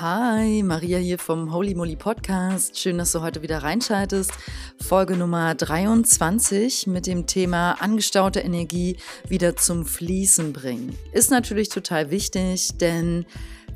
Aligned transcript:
Hi, 0.00 0.62
Maria 0.62 0.96
hier 0.96 1.18
vom 1.18 1.52
Holy 1.52 1.74
Moly 1.74 1.94
Podcast. 1.94 2.78
Schön, 2.78 2.96
dass 2.96 3.12
du 3.12 3.20
heute 3.20 3.42
wieder 3.42 3.58
reinschaltest. 3.58 4.32
Folge 4.80 5.14
Nummer 5.14 5.54
23 5.54 6.86
mit 6.86 7.06
dem 7.06 7.26
Thema 7.26 7.72
angestaute 7.82 8.40
Energie 8.40 8.96
wieder 9.28 9.56
zum 9.56 9.84
Fließen 9.84 10.54
bringen. 10.54 10.96
Ist 11.12 11.30
natürlich 11.30 11.68
total 11.68 12.10
wichtig, 12.10 12.78
denn 12.78 13.26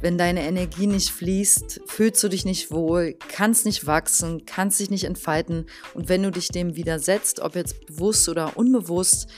wenn 0.00 0.16
deine 0.16 0.46
Energie 0.46 0.86
nicht 0.86 1.10
fließt, 1.10 1.82
fühlst 1.84 2.22
du 2.24 2.28
dich 2.28 2.46
nicht 2.46 2.70
wohl, 2.70 3.16
kannst 3.28 3.66
nicht 3.66 3.86
wachsen, 3.86 4.46
kannst 4.46 4.80
dich 4.80 4.88
nicht 4.88 5.04
entfalten. 5.04 5.66
Und 5.92 6.08
wenn 6.08 6.22
du 6.22 6.30
dich 6.30 6.48
dem 6.48 6.74
widersetzt, 6.74 7.40
ob 7.40 7.54
jetzt 7.54 7.84
bewusst 7.86 8.30
oder 8.30 8.56
unbewusst, 8.56 9.28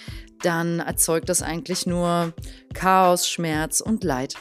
dann 0.42 0.80
erzeugt 0.80 1.28
das 1.28 1.42
eigentlich 1.42 1.86
nur 1.86 2.32
Chaos, 2.74 3.28
Schmerz 3.28 3.80
und 3.80 4.04
Leid. 4.04 4.34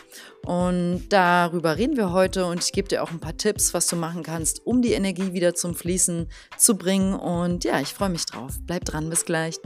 Und 0.46 1.10
darüber 1.10 1.76
reden 1.78 1.98
wir 1.98 2.12
heute 2.12 2.46
und 2.46 2.64
ich 2.64 2.72
gebe 2.72 2.88
dir 2.88 3.02
auch 3.02 3.10
ein 3.10 3.20
paar 3.20 3.36
Tipps, 3.36 3.74
was 3.74 3.88
du 3.88 3.96
machen 3.96 4.22
kannst, 4.22 4.64
um 4.64 4.84
die 4.84 4.94
Energie 4.94 5.34
wieder 5.34 5.56
zum 5.56 5.74
Fließen 5.74 6.28
zu 6.56 6.78
bringen. 6.78 7.16
Und 7.16 7.64
ja, 7.64 7.82
ich 7.82 7.96
freue 7.96 8.10
mich 8.10 8.28
drauf. 8.28 8.54
Bleib 8.62 8.86
dran, 8.86 9.10
bis 9.10 9.26
gleich. 9.26 9.60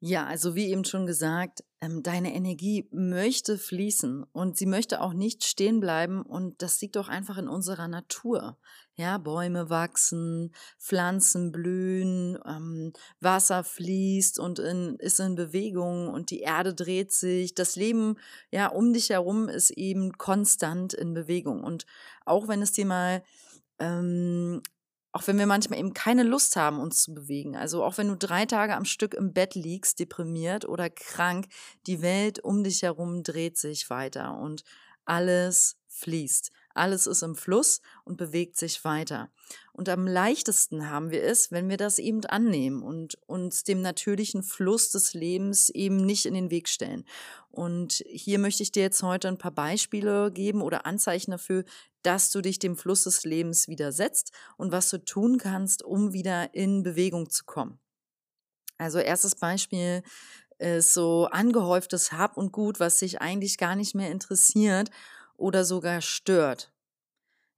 Ja, 0.00 0.26
also 0.26 0.56
wie 0.56 0.70
eben 0.70 0.84
schon 0.84 1.06
gesagt, 1.06 1.62
deine 1.80 2.34
Energie 2.34 2.88
möchte 2.90 3.56
fließen 3.56 4.24
und 4.32 4.56
sie 4.56 4.66
möchte 4.66 5.00
auch 5.00 5.12
nicht 5.12 5.44
stehen 5.44 5.78
bleiben 5.78 6.22
und 6.22 6.60
das 6.60 6.80
liegt 6.80 6.96
doch 6.96 7.08
einfach 7.08 7.38
in 7.38 7.48
unserer 7.48 7.86
Natur. 7.86 8.58
Ja, 8.94 9.18
Bäume 9.18 9.70
wachsen, 9.70 10.52
Pflanzen 10.76 11.52
blühen, 11.52 12.36
ähm, 12.44 12.92
Wasser 13.20 13.62
fließt 13.62 14.40
und 14.40 14.58
in, 14.58 14.96
ist 14.96 15.20
in 15.20 15.36
Bewegung 15.36 16.08
und 16.08 16.30
die 16.30 16.40
Erde 16.40 16.74
dreht 16.74 17.12
sich. 17.12 17.54
Das 17.54 17.76
Leben 17.76 18.16
ja 18.50 18.66
um 18.66 18.92
dich 18.92 19.10
herum 19.10 19.48
ist 19.48 19.70
eben 19.70 20.12
konstant 20.18 20.94
in 20.94 21.14
Bewegung 21.14 21.62
und 21.62 21.86
auch 22.24 22.48
wenn 22.48 22.60
es 22.60 22.72
dir 22.72 22.86
mal 22.86 23.22
ähm, 23.78 24.62
auch 25.18 25.26
wenn 25.26 25.38
wir 25.38 25.46
manchmal 25.46 25.80
eben 25.80 25.94
keine 25.94 26.22
Lust 26.22 26.54
haben, 26.54 26.78
uns 26.78 27.02
zu 27.02 27.12
bewegen. 27.12 27.56
Also 27.56 27.82
auch 27.82 27.98
wenn 27.98 28.06
du 28.06 28.16
drei 28.16 28.46
Tage 28.46 28.76
am 28.76 28.84
Stück 28.84 29.14
im 29.14 29.32
Bett 29.32 29.56
liegst, 29.56 29.98
deprimiert 29.98 30.64
oder 30.68 30.88
krank, 30.90 31.48
die 31.88 32.02
Welt 32.02 32.38
um 32.38 32.62
dich 32.62 32.82
herum 32.82 33.24
dreht 33.24 33.58
sich 33.58 33.90
weiter 33.90 34.38
und 34.38 34.62
alles 35.04 35.76
fließt. 35.88 36.52
Alles 36.78 37.06
ist 37.06 37.22
im 37.22 37.34
Fluss 37.34 37.80
und 38.04 38.16
bewegt 38.16 38.56
sich 38.56 38.84
weiter. 38.84 39.30
Und 39.72 39.88
am 39.88 40.06
leichtesten 40.06 40.88
haben 40.88 41.10
wir 41.10 41.22
es, 41.22 41.50
wenn 41.50 41.68
wir 41.68 41.76
das 41.76 41.98
eben 41.98 42.24
annehmen 42.24 42.82
und 42.82 43.18
uns 43.26 43.64
dem 43.64 43.82
natürlichen 43.82 44.42
Fluss 44.42 44.90
des 44.90 45.14
Lebens 45.14 45.68
eben 45.70 45.96
nicht 45.98 46.26
in 46.26 46.34
den 46.34 46.50
Weg 46.50 46.68
stellen. 46.68 47.04
Und 47.50 48.04
hier 48.06 48.38
möchte 48.38 48.62
ich 48.62 48.72
dir 48.72 48.82
jetzt 48.82 49.02
heute 49.02 49.28
ein 49.28 49.38
paar 49.38 49.52
Beispiele 49.52 50.30
geben 50.32 50.62
oder 50.62 50.86
Anzeichen 50.86 51.32
dafür, 51.32 51.64
dass 52.02 52.30
du 52.30 52.40
dich 52.40 52.58
dem 52.58 52.76
Fluss 52.76 53.04
des 53.04 53.24
Lebens 53.24 53.68
widersetzt 53.68 54.32
und 54.56 54.72
was 54.72 54.88
du 54.90 54.98
tun 55.04 55.38
kannst, 55.38 55.82
um 55.82 56.12
wieder 56.12 56.54
in 56.54 56.82
Bewegung 56.82 57.30
zu 57.30 57.44
kommen. 57.44 57.78
Also 58.78 58.98
erstes 58.98 59.34
Beispiel 59.34 60.02
ist 60.58 60.94
so 60.94 61.26
angehäuftes 61.26 62.12
Hab 62.12 62.36
und 62.36 62.52
Gut, 62.52 62.80
was 62.80 62.98
sich 62.98 63.20
eigentlich 63.20 63.58
gar 63.58 63.76
nicht 63.76 63.94
mehr 63.94 64.10
interessiert 64.10 64.90
oder 65.38 65.64
sogar 65.64 66.02
stört. 66.02 66.70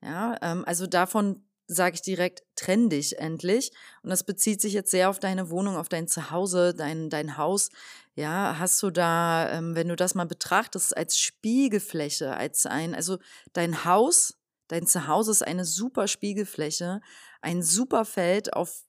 Ja, 0.02 0.36
ähm, 0.42 0.64
also 0.64 0.86
davon 0.86 1.42
sage 1.66 1.94
ich 1.94 2.02
direkt, 2.02 2.42
trenn 2.56 2.90
dich 2.90 3.18
endlich. 3.18 3.70
Und 4.02 4.10
das 4.10 4.24
bezieht 4.24 4.60
sich 4.60 4.72
jetzt 4.72 4.90
sehr 4.90 5.08
auf 5.08 5.20
deine 5.20 5.50
Wohnung, 5.50 5.76
auf 5.76 5.88
dein 5.88 6.08
Zuhause, 6.08 6.74
dein, 6.74 7.10
dein 7.10 7.36
Haus. 7.36 7.70
Ja, 8.16 8.56
hast 8.58 8.82
du 8.82 8.90
da, 8.90 9.50
ähm, 9.52 9.76
wenn 9.76 9.88
du 9.88 9.94
das 9.94 10.14
mal 10.14 10.26
betrachtest, 10.26 10.96
als 10.96 11.18
Spiegelfläche, 11.18 12.36
als 12.36 12.66
ein, 12.66 12.94
also 12.94 13.18
dein 13.52 13.84
Haus, 13.84 14.36
dein 14.66 14.86
Zuhause 14.86 15.30
ist 15.30 15.46
eine 15.46 15.64
super 15.64 16.08
Spiegelfläche, 16.08 17.00
ein 17.40 17.62
super 17.62 18.04
Feld 18.04 18.52
auf, 18.52 18.82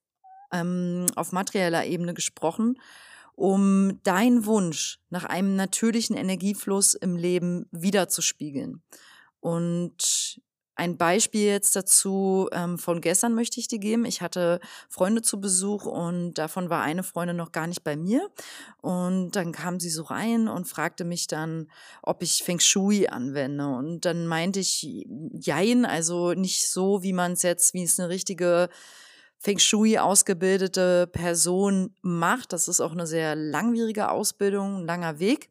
ähm, 0.52 1.06
auf 1.16 1.32
materieller 1.32 1.86
Ebene 1.86 2.16
gesprochen 2.16 2.78
um 3.42 4.00
deinen 4.04 4.46
Wunsch 4.46 5.00
nach 5.10 5.24
einem 5.24 5.56
natürlichen 5.56 6.16
Energiefluss 6.16 6.94
im 6.94 7.16
Leben 7.16 7.66
wiederzuspiegeln. 7.72 8.84
Und 9.40 10.40
ein 10.76 10.96
Beispiel 10.98 11.48
jetzt 11.48 11.76
dazu 11.76 12.48
ähm, 12.52 12.78
von 12.78 13.02
gestern 13.02 13.34
möchte 13.34 13.60
ich 13.60 13.68
dir 13.68 13.80
geben. 13.80 14.06
Ich 14.06 14.22
hatte 14.22 14.60
Freunde 14.90 15.24
zu 15.24 15.42
Besuch 15.42 15.88
und 15.88 16.36
davon 16.36 16.70
war 16.70 16.84
eine 16.84 17.02
Freundin 17.02 17.36
noch 17.36 17.52
gar 17.52 17.66
nicht 17.66 17.84
bei 17.84 17.96
mir. 17.96 18.30
Und 18.80 19.32
dann 19.32 19.54
kam 19.54 19.80
sie 19.80 19.90
so 19.90 20.04
rein 20.04 20.48
und 20.48 20.68
fragte 20.68 21.04
mich 21.04 21.26
dann, 21.26 21.68
ob 22.04 22.22
ich 22.22 22.44
Feng 22.44 22.60
Shui 22.60 23.08
anwende. 23.08 23.68
Und 23.68 24.06
dann 24.06 24.28
meinte 24.28 24.60
ich, 24.60 25.08
jein, 25.34 25.86
also 25.86 26.34
nicht 26.34 26.70
so, 26.70 27.02
wie 27.02 27.14
man 27.14 27.32
es 27.32 27.42
jetzt, 27.42 27.74
wie 27.74 27.82
es 27.82 28.00
eine 28.00 28.10
richtige 28.10 28.70
Feng 29.44 29.58
Shui 29.58 29.98
ausgebildete 29.98 31.08
Person 31.08 31.96
macht. 32.04 32.54
Das 32.54 32.68
ist 32.68 32.80
auch 32.80 32.92
eine 32.92 33.08
sehr 33.08 33.36
langwierige 33.36 34.12
Ausbildung, 34.12 34.78
ein 34.82 34.86
langer 34.86 35.18
Weg. 35.18 35.50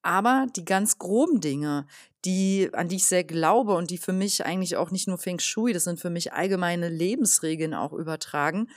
Aber 0.00 0.46
die 0.54 0.64
ganz 0.64 0.98
groben 0.98 1.40
Dinge, 1.40 1.88
die, 2.24 2.70
an 2.72 2.86
die 2.86 2.96
ich 2.96 3.04
sehr 3.04 3.24
glaube 3.24 3.74
und 3.74 3.90
die 3.90 3.98
für 3.98 4.12
mich 4.12 4.46
eigentlich 4.46 4.76
auch 4.76 4.92
nicht 4.92 5.08
nur 5.08 5.18
Feng 5.18 5.40
Shui, 5.40 5.72
das 5.72 5.84
sind 5.84 5.98
für 5.98 6.08
mich 6.08 6.32
allgemeine 6.32 6.88
Lebensregeln 6.88 7.74
auch 7.74 7.92
übertragen, 7.92 8.68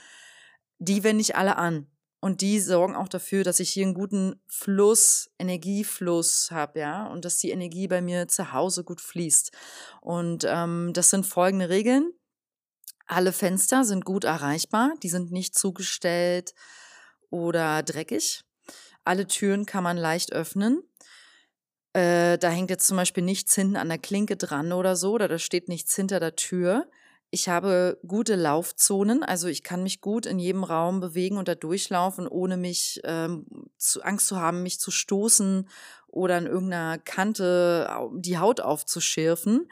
die 0.80 1.04
wende 1.04 1.22
ich 1.22 1.36
alle 1.36 1.58
an. 1.58 1.86
Und 2.18 2.40
die 2.40 2.58
sorgen 2.58 2.96
auch 2.96 3.08
dafür, 3.08 3.44
dass 3.44 3.60
ich 3.60 3.70
hier 3.70 3.84
einen 3.84 3.94
guten 3.94 4.40
Fluss, 4.48 5.30
Energiefluss 5.38 6.50
habe, 6.50 6.80
ja, 6.80 7.06
und 7.06 7.24
dass 7.24 7.38
die 7.38 7.50
Energie 7.50 7.86
bei 7.86 8.02
mir 8.02 8.26
zu 8.26 8.52
Hause 8.52 8.82
gut 8.82 9.00
fließt. 9.00 9.52
Und 10.00 10.44
ähm, 10.44 10.90
das 10.92 11.10
sind 11.10 11.24
folgende 11.24 11.68
Regeln. 11.68 12.12
Alle 13.06 13.32
Fenster 13.32 13.84
sind 13.84 14.04
gut 14.04 14.24
erreichbar, 14.24 14.92
die 15.02 15.08
sind 15.08 15.30
nicht 15.30 15.56
zugestellt 15.56 16.54
oder 17.30 17.82
dreckig. 17.82 18.42
Alle 19.04 19.26
Türen 19.26 19.66
kann 19.66 19.84
man 19.84 19.96
leicht 19.96 20.32
öffnen. 20.32 20.82
Äh, 21.92 22.36
da 22.38 22.50
hängt 22.50 22.70
jetzt 22.70 22.86
zum 22.86 22.96
Beispiel 22.96 23.22
nichts 23.22 23.54
hinten 23.54 23.76
an 23.76 23.88
der 23.88 23.98
Klinke 23.98 24.36
dran 24.36 24.72
oder 24.72 24.96
so, 24.96 25.12
oder 25.12 25.28
da 25.28 25.38
steht 25.38 25.68
nichts 25.68 25.94
hinter 25.94 26.20
der 26.20 26.36
Tür. 26.36 26.90
Ich 27.30 27.48
habe 27.48 27.98
gute 28.06 28.36
Laufzonen, 28.36 29.22
also 29.22 29.48
ich 29.48 29.62
kann 29.62 29.82
mich 29.82 30.00
gut 30.00 30.26
in 30.26 30.38
jedem 30.38 30.64
Raum 30.64 31.00
bewegen 31.00 31.38
und 31.38 31.48
da 31.48 31.54
durchlaufen, 31.54 32.28
ohne 32.28 32.56
mich 32.56 33.00
ähm, 33.04 33.46
zu, 33.78 34.02
Angst 34.02 34.28
zu 34.28 34.36
haben, 34.36 34.62
mich 34.62 34.78
zu 34.78 34.90
stoßen 34.90 35.68
oder 36.06 36.36
an 36.36 36.46
irgendeiner 36.46 36.98
Kante 36.98 37.88
die 38.14 38.38
Haut 38.38 38.60
aufzuschürfen. 38.60 39.68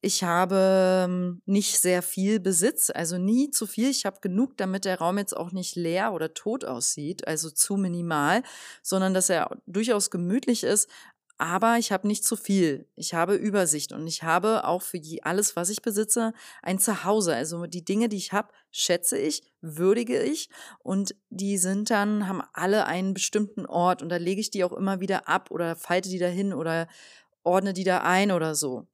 Ich 0.00 0.22
habe 0.22 1.06
ähm, 1.08 1.42
nicht 1.44 1.80
sehr 1.80 2.02
viel 2.02 2.38
Besitz, 2.38 2.88
also 2.94 3.18
nie 3.18 3.50
zu 3.50 3.66
viel. 3.66 3.90
Ich 3.90 4.06
habe 4.06 4.20
genug, 4.20 4.56
damit 4.56 4.84
der 4.84 4.98
Raum 4.98 5.18
jetzt 5.18 5.36
auch 5.36 5.50
nicht 5.50 5.74
leer 5.74 6.12
oder 6.12 6.34
tot 6.34 6.64
aussieht, 6.64 7.26
also 7.26 7.50
zu 7.50 7.76
minimal, 7.76 8.44
sondern 8.82 9.12
dass 9.12 9.28
er 9.28 9.50
durchaus 9.66 10.10
gemütlich 10.10 10.62
ist. 10.62 10.88
Aber 11.36 11.78
ich 11.78 11.90
habe 11.92 12.06
nicht 12.06 12.24
zu 12.24 12.36
viel. 12.36 12.86
Ich 12.96 13.14
habe 13.14 13.34
Übersicht 13.34 13.92
und 13.92 14.06
ich 14.06 14.22
habe 14.22 14.64
auch 14.66 14.82
für 14.82 15.00
alles, 15.22 15.56
was 15.56 15.68
ich 15.68 15.82
besitze, 15.82 16.32
ein 16.62 16.78
Zuhause. 16.78 17.34
Also 17.34 17.66
die 17.66 17.84
Dinge, 17.84 18.08
die 18.08 18.16
ich 18.16 18.32
habe, 18.32 18.52
schätze 18.70 19.18
ich, 19.18 19.42
würdige 19.60 20.20
ich 20.22 20.48
und 20.80 21.14
die 21.30 21.58
sind 21.58 21.90
dann, 21.90 22.28
haben 22.28 22.42
alle 22.52 22.86
einen 22.86 23.14
bestimmten 23.14 23.66
Ort 23.66 24.02
und 24.02 24.10
da 24.10 24.16
lege 24.16 24.40
ich 24.40 24.50
die 24.50 24.64
auch 24.64 24.72
immer 24.72 25.00
wieder 25.00 25.28
ab 25.28 25.50
oder 25.50 25.74
falte 25.76 26.08
die 26.08 26.18
dahin 26.18 26.52
oder 26.52 26.88
ordne 27.44 27.72
die 27.72 27.84
da 27.84 28.02
ein 28.02 28.30
oder 28.32 28.54
so. 28.54 28.86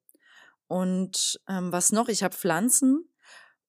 Und 0.74 1.40
ähm, 1.48 1.70
was 1.70 1.92
noch? 1.92 2.08
Ich 2.08 2.24
habe 2.24 2.34
Pflanzen 2.34 3.08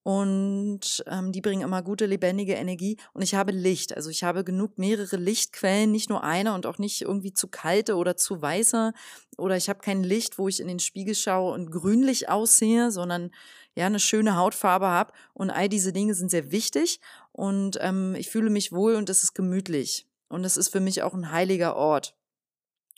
und 0.02 1.04
ähm, 1.06 1.32
die 1.32 1.42
bringen 1.42 1.62
immer 1.62 1.84
gute, 1.84 2.08
lebendige 2.08 2.54
Energie. 2.54 2.98
Und 3.14 3.22
ich 3.22 3.36
habe 3.36 3.52
Licht. 3.52 3.96
Also 3.96 4.10
ich 4.10 4.24
habe 4.24 4.44
genug 4.44 4.80
mehrere 4.80 5.18
Lichtquellen, 5.18 5.92
nicht 5.92 6.10
nur 6.10 6.24
eine 6.24 6.56
und 6.56 6.66
auch 6.66 6.80
nicht 6.80 7.04
irgendwie 7.04 7.32
zu 7.32 7.48
kalte 7.48 7.96
oder 7.96 8.18
zu 8.18 8.42
weiße. 8.42 8.92
Oder 9.38 9.56
ich 9.56 9.70
habe 9.70 9.82
kein 9.82 10.04
Licht, 10.04 10.40
wo 10.40 10.48
ich 10.48 10.60
in 10.60 10.68
den 10.68 10.80
Spiegel 10.80 11.14
schaue 11.14 11.54
und 11.54 11.70
grünlich 11.70 12.28
aussehe, 12.28 12.90
sondern 12.90 13.30
ja 13.76 13.86
eine 13.86 14.00
schöne 14.00 14.36
Hautfarbe 14.36 14.88
habe. 14.88 15.14
Und 15.36 15.52
all 15.52 15.70
diese 15.70 15.94
Dinge 15.94 16.16
sind 16.16 16.32
sehr 16.32 16.50
wichtig. 16.50 17.00
Und 17.32 17.78
ähm, 17.82 18.16
ich 18.16 18.32
fühle 18.32 18.50
mich 18.50 18.72
wohl 18.72 18.96
und 18.96 19.12
es 19.12 19.22
ist 19.22 19.36
gemütlich. 19.36 20.08
Und 20.28 20.44
es 20.44 20.58
ist 20.58 20.70
für 20.70 20.80
mich 20.80 21.04
auch 21.04 21.14
ein 21.14 21.32
heiliger 21.32 21.76
Ort. 21.76 22.16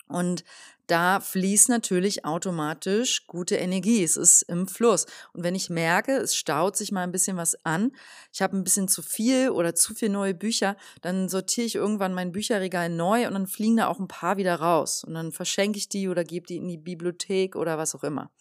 Und 0.07 0.45
da 0.87 1.19
fließt 1.19 1.69
natürlich 1.69 2.25
automatisch 2.25 3.27
gute 3.27 3.55
Energie. 3.55 4.03
Es 4.03 4.17
ist 4.17 4.41
im 4.43 4.67
Fluss. 4.67 5.05
Und 5.33 5.43
wenn 5.43 5.53
ich 5.53 5.69
merke, 5.69 6.13
es 6.17 6.35
staut 6.35 6.77
sich 6.77 6.91
mal 6.91 7.03
ein 7.03 7.11
bisschen 7.11 7.37
was 7.37 7.63
an, 7.65 7.91
ich 8.33 8.41
habe 8.41 8.57
ein 8.57 8.63
bisschen 8.63 8.87
zu 8.87 9.01
viel 9.01 9.49
oder 9.49 9.75
zu 9.75 9.93
viel 9.93 10.09
neue 10.09 10.33
Bücher, 10.33 10.77
dann 11.01 11.29
sortiere 11.29 11.67
ich 11.67 11.75
irgendwann 11.75 12.13
mein 12.13 12.31
Bücherregal 12.31 12.89
neu 12.89 13.27
und 13.27 13.33
dann 13.33 13.47
fliegen 13.47 13.77
da 13.77 13.87
auch 13.87 13.99
ein 13.99 14.07
paar 14.07 14.37
wieder 14.37 14.55
raus. 14.55 15.03
Und 15.03 15.13
dann 15.13 15.31
verschenke 15.31 15.77
ich 15.77 15.89
die 15.89 16.07
oder 16.07 16.23
gebe 16.23 16.47
die 16.47 16.57
in 16.57 16.67
die 16.67 16.77
Bibliothek 16.77 17.55
oder 17.55 17.77
was 17.77 17.93
auch 17.93 18.03
immer. 18.03 18.31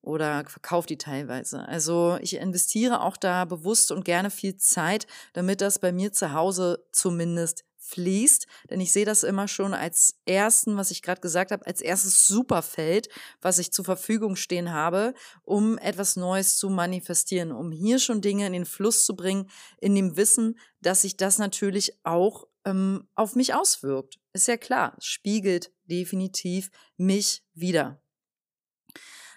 Oder 0.00 0.44
verkaufe 0.46 0.86
die 0.86 0.98
teilweise. 0.98 1.66
Also 1.66 2.16
ich 2.20 2.36
investiere 2.36 3.02
auch 3.02 3.16
da 3.16 3.44
bewusst 3.44 3.90
und 3.90 4.04
gerne 4.04 4.30
viel 4.30 4.56
Zeit, 4.56 5.06
damit 5.32 5.60
das 5.60 5.80
bei 5.80 5.90
mir 5.92 6.12
zu 6.12 6.32
Hause 6.32 6.86
zumindest 6.92 7.64
fließt. 7.86 8.46
Denn 8.70 8.80
ich 8.80 8.92
sehe 8.92 9.04
das 9.04 9.22
immer 9.22 9.48
schon 9.48 9.74
als 9.74 10.16
ersten, 10.26 10.76
was 10.76 10.90
ich 10.90 11.02
gerade 11.02 11.20
gesagt 11.20 11.50
habe, 11.50 11.66
als 11.66 11.80
erstes 11.80 12.26
Superfeld, 12.26 13.08
was 13.40 13.58
ich 13.58 13.72
zur 13.72 13.84
Verfügung 13.84 14.36
stehen 14.36 14.72
habe, 14.72 15.14
um 15.42 15.78
etwas 15.78 16.16
Neues 16.16 16.56
zu 16.56 16.68
manifestieren, 16.68 17.52
um 17.52 17.72
hier 17.72 17.98
schon 17.98 18.20
Dinge 18.20 18.46
in 18.46 18.52
den 18.52 18.66
Fluss 18.66 19.06
zu 19.06 19.16
bringen, 19.16 19.50
in 19.80 19.94
dem 19.94 20.16
Wissen, 20.16 20.58
dass 20.80 21.02
sich 21.02 21.16
das 21.16 21.38
natürlich 21.38 21.98
auch 22.04 22.46
ähm, 22.64 23.08
auf 23.14 23.34
mich 23.36 23.54
auswirkt. 23.54 24.18
Ist 24.32 24.48
ja 24.48 24.56
klar, 24.56 24.96
spiegelt 24.98 25.70
definitiv 25.84 26.70
mich 26.96 27.44
wieder. 27.54 28.02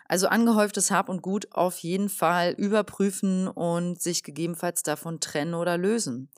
Also 0.09 0.27
angehäuftes 0.27 0.89
Hab 0.89 1.07
und 1.07 1.21
Gut 1.21 1.47
auf 1.51 1.77
jeden 1.77 2.09
Fall 2.09 2.53
überprüfen 2.57 3.47
und 3.47 4.01
sich 4.01 4.23
gegebenenfalls 4.23 4.81
davon 4.81 5.19
trennen 5.19 5.53
oder 5.53 5.77
lösen. 5.77 6.31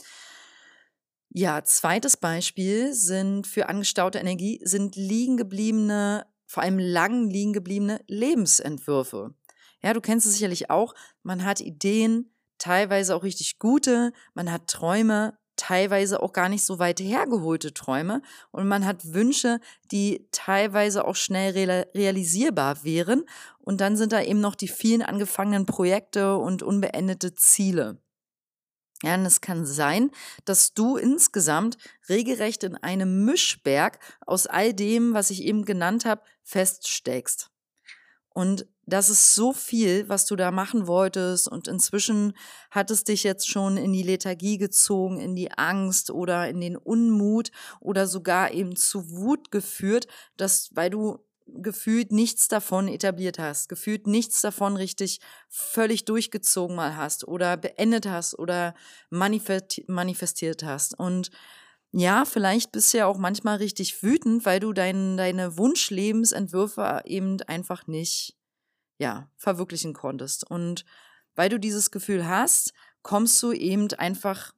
Ja, 1.33 1.63
zweites 1.63 2.17
Beispiel 2.17 2.93
sind 2.93 3.47
für 3.47 3.69
angestaute 3.69 4.19
Energie 4.19 4.59
sind 4.65 4.97
liegen 4.97 5.37
gebliebene, 5.37 6.25
vor 6.45 6.61
allem 6.61 6.77
lang 6.77 7.29
liegen 7.29 7.53
gebliebene 7.53 8.01
Lebensentwürfe. 8.07 9.33
Ja, 9.81 9.93
du 9.93 10.01
kennst 10.01 10.27
es 10.27 10.33
sicherlich 10.33 10.69
auch. 10.69 10.93
Man 11.23 11.45
hat 11.45 11.61
Ideen, 11.61 12.33
teilweise 12.57 13.15
auch 13.15 13.23
richtig 13.23 13.59
gute, 13.59 14.11
man 14.33 14.51
hat 14.51 14.67
Träume, 14.67 15.37
teilweise 15.55 16.21
auch 16.21 16.33
gar 16.33 16.49
nicht 16.49 16.65
so 16.65 16.79
weit 16.79 16.99
hergeholte 16.99 17.73
Träume 17.73 18.21
und 18.51 18.67
man 18.67 18.85
hat 18.85 19.13
Wünsche, 19.13 19.61
die 19.89 20.27
teilweise 20.31 21.05
auch 21.05 21.15
schnell 21.15 21.53
realisierbar 21.95 22.83
wären 22.83 23.23
und 23.59 23.79
dann 23.79 23.95
sind 23.95 24.11
da 24.11 24.21
eben 24.21 24.41
noch 24.41 24.55
die 24.55 24.67
vielen 24.67 25.01
angefangenen 25.01 25.65
Projekte 25.65 26.35
und 26.35 26.61
unbeendete 26.61 27.35
Ziele. 27.35 28.01
Ja, 29.03 29.15
und 29.15 29.25
es 29.25 29.41
kann 29.41 29.65
sein, 29.65 30.11
dass 30.45 30.73
du 30.73 30.97
insgesamt 30.97 31.77
regelrecht 32.07 32.63
in 32.63 32.75
einem 32.75 33.25
Mischberg 33.25 33.99
aus 34.25 34.45
all 34.45 34.73
dem, 34.73 35.13
was 35.13 35.31
ich 35.31 35.43
eben 35.43 35.65
genannt 35.65 36.05
habe, 36.05 36.21
feststeckst. 36.43 37.49
Und 38.33 38.65
das 38.85 39.09
ist 39.09 39.35
so 39.35 39.53
viel, 39.53 40.07
was 40.09 40.25
du 40.25 40.35
da 40.35 40.51
machen 40.51 40.87
wolltest. 40.87 41.47
Und 41.47 41.67
inzwischen 41.67 42.33
hat 42.69 42.91
es 42.91 43.03
dich 43.03 43.23
jetzt 43.23 43.49
schon 43.49 43.77
in 43.77 43.93
die 43.93 44.03
Lethargie 44.03 44.57
gezogen, 44.57 45.19
in 45.19 45.35
die 45.35 45.51
Angst 45.51 46.11
oder 46.11 46.47
in 46.49 46.61
den 46.61 46.77
Unmut 46.77 47.51
oder 47.79 48.07
sogar 48.07 48.51
eben 48.51 48.75
zu 48.75 49.09
Wut 49.11 49.51
geführt, 49.51 50.07
dass, 50.37 50.69
weil 50.73 50.89
du 50.89 51.19
gefühlt 51.55 52.11
nichts 52.11 52.47
davon 52.47 52.87
etabliert 52.87 53.39
hast, 53.39 53.69
gefühlt 53.69 54.07
nichts 54.07 54.41
davon 54.41 54.75
richtig 54.75 55.19
völlig 55.49 56.05
durchgezogen 56.05 56.75
mal 56.75 56.95
hast 56.95 57.27
oder 57.27 57.57
beendet 57.57 58.07
hast 58.07 58.37
oder 58.37 58.73
manifestiert 59.09 60.63
hast. 60.63 60.97
Und 60.97 61.31
ja, 61.91 62.23
vielleicht 62.25 62.71
bist 62.71 62.93
du 62.93 62.99
ja 62.99 63.05
auch 63.05 63.17
manchmal 63.17 63.57
richtig 63.57 64.01
wütend, 64.01 64.45
weil 64.45 64.59
du 64.59 64.71
dein, 64.71 65.17
deine 65.17 65.57
Wunschlebensentwürfe 65.57 67.01
eben 67.05 67.41
einfach 67.43 67.87
nicht, 67.87 68.37
ja, 68.97 69.29
verwirklichen 69.35 69.93
konntest. 69.93 70.49
Und 70.49 70.85
weil 71.35 71.49
du 71.49 71.59
dieses 71.59 71.91
Gefühl 71.91 72.27
hast, 72.27 72.73
kommst 73.01 73.41
du 73.43 73.51
eben 73.51 73.91
einfach 73.93 74.53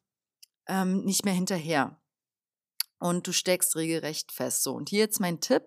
ähm, 0.67 1.03
nicht 1.05 1.25
mehr 1.25 1.33
hinterher. 1.33 1.99
Und 2.99 3.27
du 3.27 3.33
steckst 3.33 3.75
regelrecht 3.75 4.31
fest. 4.31 4.63
So, 4.63 4.73
und 4.73 4.89
hier 4.89 4.99
jetzt 4.99 5.19
mein 5.19 5.41
Tipp 5.41 5.63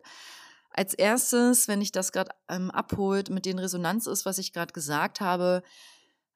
als 0.76 0.94
erstes, 0.94 1.68
wenn 1.68 1.80
ich 1.80 1.90
das 1.90 2.12
gerade 2.12 2.30
ähm, 2.48 2.70
abholt, 2.70 3.30
mit 3.30 3.46
den 3.46 3.58
Resonanz 3.58 4.06
ist, 4.06 4.26
was 4.26 4.38
ich 4.38 4.52
gerade 4.52 4.72
gesagt 4.72 5.20
habe, 5.20 5.62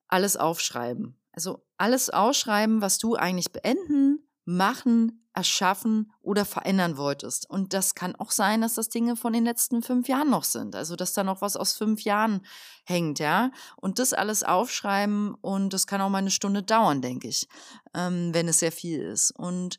alles 0.09 0.37
aufschreiben. 0.37 1.17
Also 1.33 1.65
alles 1.77 2.11
ausschreiben, 2.11 2.81
was 2.81 2.99
du 2.99 3.15
eigentlich 3.15 3.53
beenden, 3.53 4.27
machen, 4.45 5.29
erschaffen 5.33 6.13
oder 6.23 6.45
verändern 6.45 6.97
wolltest. 6.97 7.49
Und 7.49 7.73
das 7.73 7.95
kann 7.95 8.17
auch 8.17 8.33
sein, 8.33 8.63
dass 8.63 8.75
das 8.75 8.89
Dinge 8.89 9.15
von 9.15 9.33
den 9.33 9.45
letzten 9.45 9.83
fünf 9.83 10.09
Jahren 10.09 10.31
noch 10.31 10.45
sind. 10.45 10.75
Also, 10.75 10.97
dass 10.97 11.13
da 11.13 11.23
noch 11.23 11.41
was 11.41 11.57
aus 11.57 11.75
fünf 11.75 12.03
Jahren 12.03 12.45
hängt, 12.85 13.21
ja. 13.21 13.53
Und 13.77 13.99
das 13.99 14.13
alles 14.13 14.43
aufschreiben 14.43 15.35
und 15.35 15.73
das 15.73 15.87
kann 15.87 16.01
auch 16.01 16.09
mal 16.09 16.19
eine 16.19 16.31
Stunde 16.33 16.63
dauern, 16.63 17.01
denke 17.01 17.29
ich, 17.29 17.47
ähm, 17.95 18.35
wenn 18.35 18.49
es 18.49 18.59
sehr 18.59 18.73
viel 18.73 19.01
ist. 19.01 19.31
Und 19.31 19.79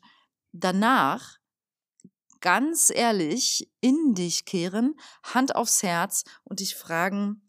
danach 0.52 1.38
ganz 2.42 2.90
ehrlich 2.94 3.72
in 3.80 4.14
dich 4.14 4.44
kehren, 4.44 4.96
Hand 5.22 5.56
aufs 5.56 5.82
Herz 5.82 6.24
und 6.44 6.60
dich 6.60 6.74
fragen, 6.74 7.48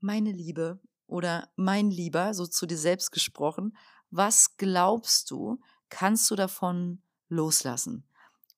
meine 0.00 0.32
Liebe 0.32 0.80
oder 1.06 1.48
mein 1.56 1.90
Lieber, 1.90 2.34
so 2.34 2.46
zu 2.46 2.66
dir 2.66 2.76
selbst 2.76 3.12
gesprochen, 3.12 3.76
was 4.10 4.56
glaubst 4.58 5.30
du, 5.30 5.58
kannst 5.88 6.30
du 6.30 6.36
davon 6.36 7.02
loslassen? 7.28 8.06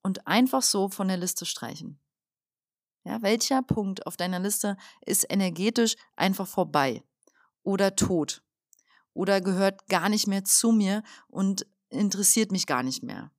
Und 0.02 0.26
einfach 0.26 0.62
so 0.62 0.88
von 0.88 1.08
der 1.08 1.18
Liste 1.18 1.44
streichen. 1.44 2.00
Ja, 3.04 3.22
welcher 3.22 3.62
Punkt 3.62 4.06
auf 4.06 4.16
deiner 4.16 4.40
Liste 4.40 4.76
ist 5.04 5.26
energetisch 5.30 5.96
einfach 6.16 6.48
vorbei 6.48 7.02
oder 7.62 7.96
tot 7.96 8.42
oder 9.12 9.40
gehört 9.40 9.86
gar 9.88 10.08
nicht 10.08 10.26
mehr 10.26 10.44
zu 10.44 10.72
mir 10.72 11.02
und 11.28 11.66
interessiert 11.90 12.50
mich 12.50 12.66
gar 12.66 12.82
nicht 12.82 13.02
mehr? 13.02 13.30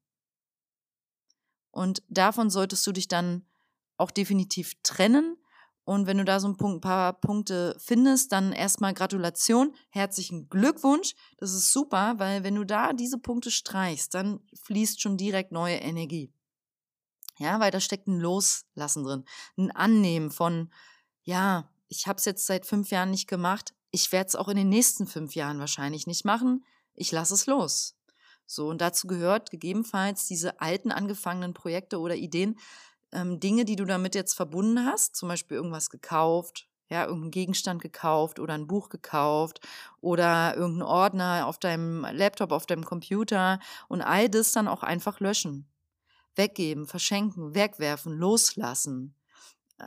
Und 1.71 2.03
davon 2.09 2.49
solltest 2.49 2.85
du 2.85 2.91
dich 2.91 3.07
dann 3.07 3.45
auch 3.97 4.11
definitiv 4.11 4.73
trennen. 4.83 5.37
Und 5.83 6.05
wenn 6.05 6.17
du 6.17 6.25
da 6.25 6.39
so 6.39 6.47
ein, 6.47 6.57
Punkt, 6.57 6.77
ein 6.77 6.81
paar 6.81 7.13
Punkte 7.13 7.75
findest, 7.79 8.31
dann 8.31 8.51
erstmal 8.51 8.93
Gratulation, 8.93 9.75
herzlichen 9.89 10.47
Glückwunsch. 10.49 11.15
Das 11.37 11.53
ist 11.53 11.71
super, 11.71 12.15
weil 12.17 12.43
wenn 12.43 12.55
du 12.55 12.63
da 12.63 12.93
diese 12.93 13.17
Punkte 13.17 13.51
streichst, 13.51 14.13
dann 14.13 14.41
fließt 14.63 15.01
schon 15.01 15.17
direkt 15.17 15.51
neue 15.51 15.77
Energie. 15.77 16.31
Ja, 17.37 17.59
weil 17.59 17.71
da 17.71 17.79
steckt 17.79 18.07
ein 18.07 18.19
Loslassen 18.19 19.03
drin, 19.03 19.25
ein 19.57 19.71
Annehmen 19.71 20.29
von, 20.29 20.71
ja, 21.23 21.71
ich 21.87 22.05
habe 22.05 22.17
es 22.17 22.25
jetzt 22.25 22.45
seit 22.45 22.67
fünf 22.67 22.91
Jahren 22.91 23.09
nicht 23.09 23.27
gemacht, 23.27 23.73
ich 23.89 24.11
werde 24.11 24.27
es 24.27 24.35
auch 24.35 24.47
in 24.47 24.57
den 24.57 24.69
nächsten 24.69 25.07
fünf 25.07 25.33
Jahren 25.33 25.59
wahrscheinlich 25.59 26.05
nicht 26.05 26.23
machen, 26.23 26.63
ich 26.93 27.11
lasse 27.11 27.33
es 27.33 27.47
los. 27.47 27.95
So, 28.45 28.67
und 28.67 28.81
dazu 28.81 29.07
gehört 29.07 29.49
gegebenenfalls 29.51 30.27
diese 30.27 30.59
alten 30.61 30.91
angefangenen 30.91 31.53
Projekte 31.53 31.99
oder 31.99 32.15
Ideen, 32.15 32.57
ähm, 33.11 33.39
Dinge, 33.39 33.65
die 33.65 33.75
du 33.75 33.85
damit 33.85 34.15
jetzt 34.15 34.33
verbunden 34.33 34.85
hast, 34.85 35.15
zum 35.15 35.29
Beispiel 35.29 35.57
irgendwas 35.57 35.89
gekauft, 35.89 36.67
ja, 36.89 37.03
irgendeinen 37.05 37.31
Gegenstand 37.31 37.81
gekauft 37.81 38.39
oder 38.39 38.53
ein 38.53 38.67
Buch 38.67 38.89
gekauft 38.89 39.61
oder 40.01 40.55
irgendeinen 40.55 40.83
Ordner 40.89 41.47
auf 41.47 41.57
deinem 41.59 42.01
Laptop, 42.11 42.51
auf 42.51 42.65
deinem 42.65 42.83
Computer 42.85 43.59
und 43.87 44.01
all 44.01 44.29
das 44.29 44.51
dann 44.51 44.67
auch 44.67 44.83
einfach 44.83 45.19
löschen. 45.21 45.67
Weggeben, 46.35 46.87
verschenken, 46.87 47.55
wegwerfen, 47.55 48.13
loslassen. 48.13 49.15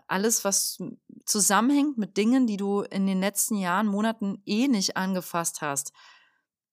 Alles, 0.08 0.44
was 0.44 0.78
zusammenhängt 1.25 1.99
mit 1.99 2.16
Dingen, 2.16 2.46
die 2.46 2.56
du 2.56 2.82
in 2.82 3.06
den 3.06 3.20
letzten 3.20 3.56
Jahren, 3.56 3.87
Monaten 3.87 4.42
eh 4.46 4.68
nicht 4.68 4.96
angefasst 4.96 5.62
hast 5.62 5.92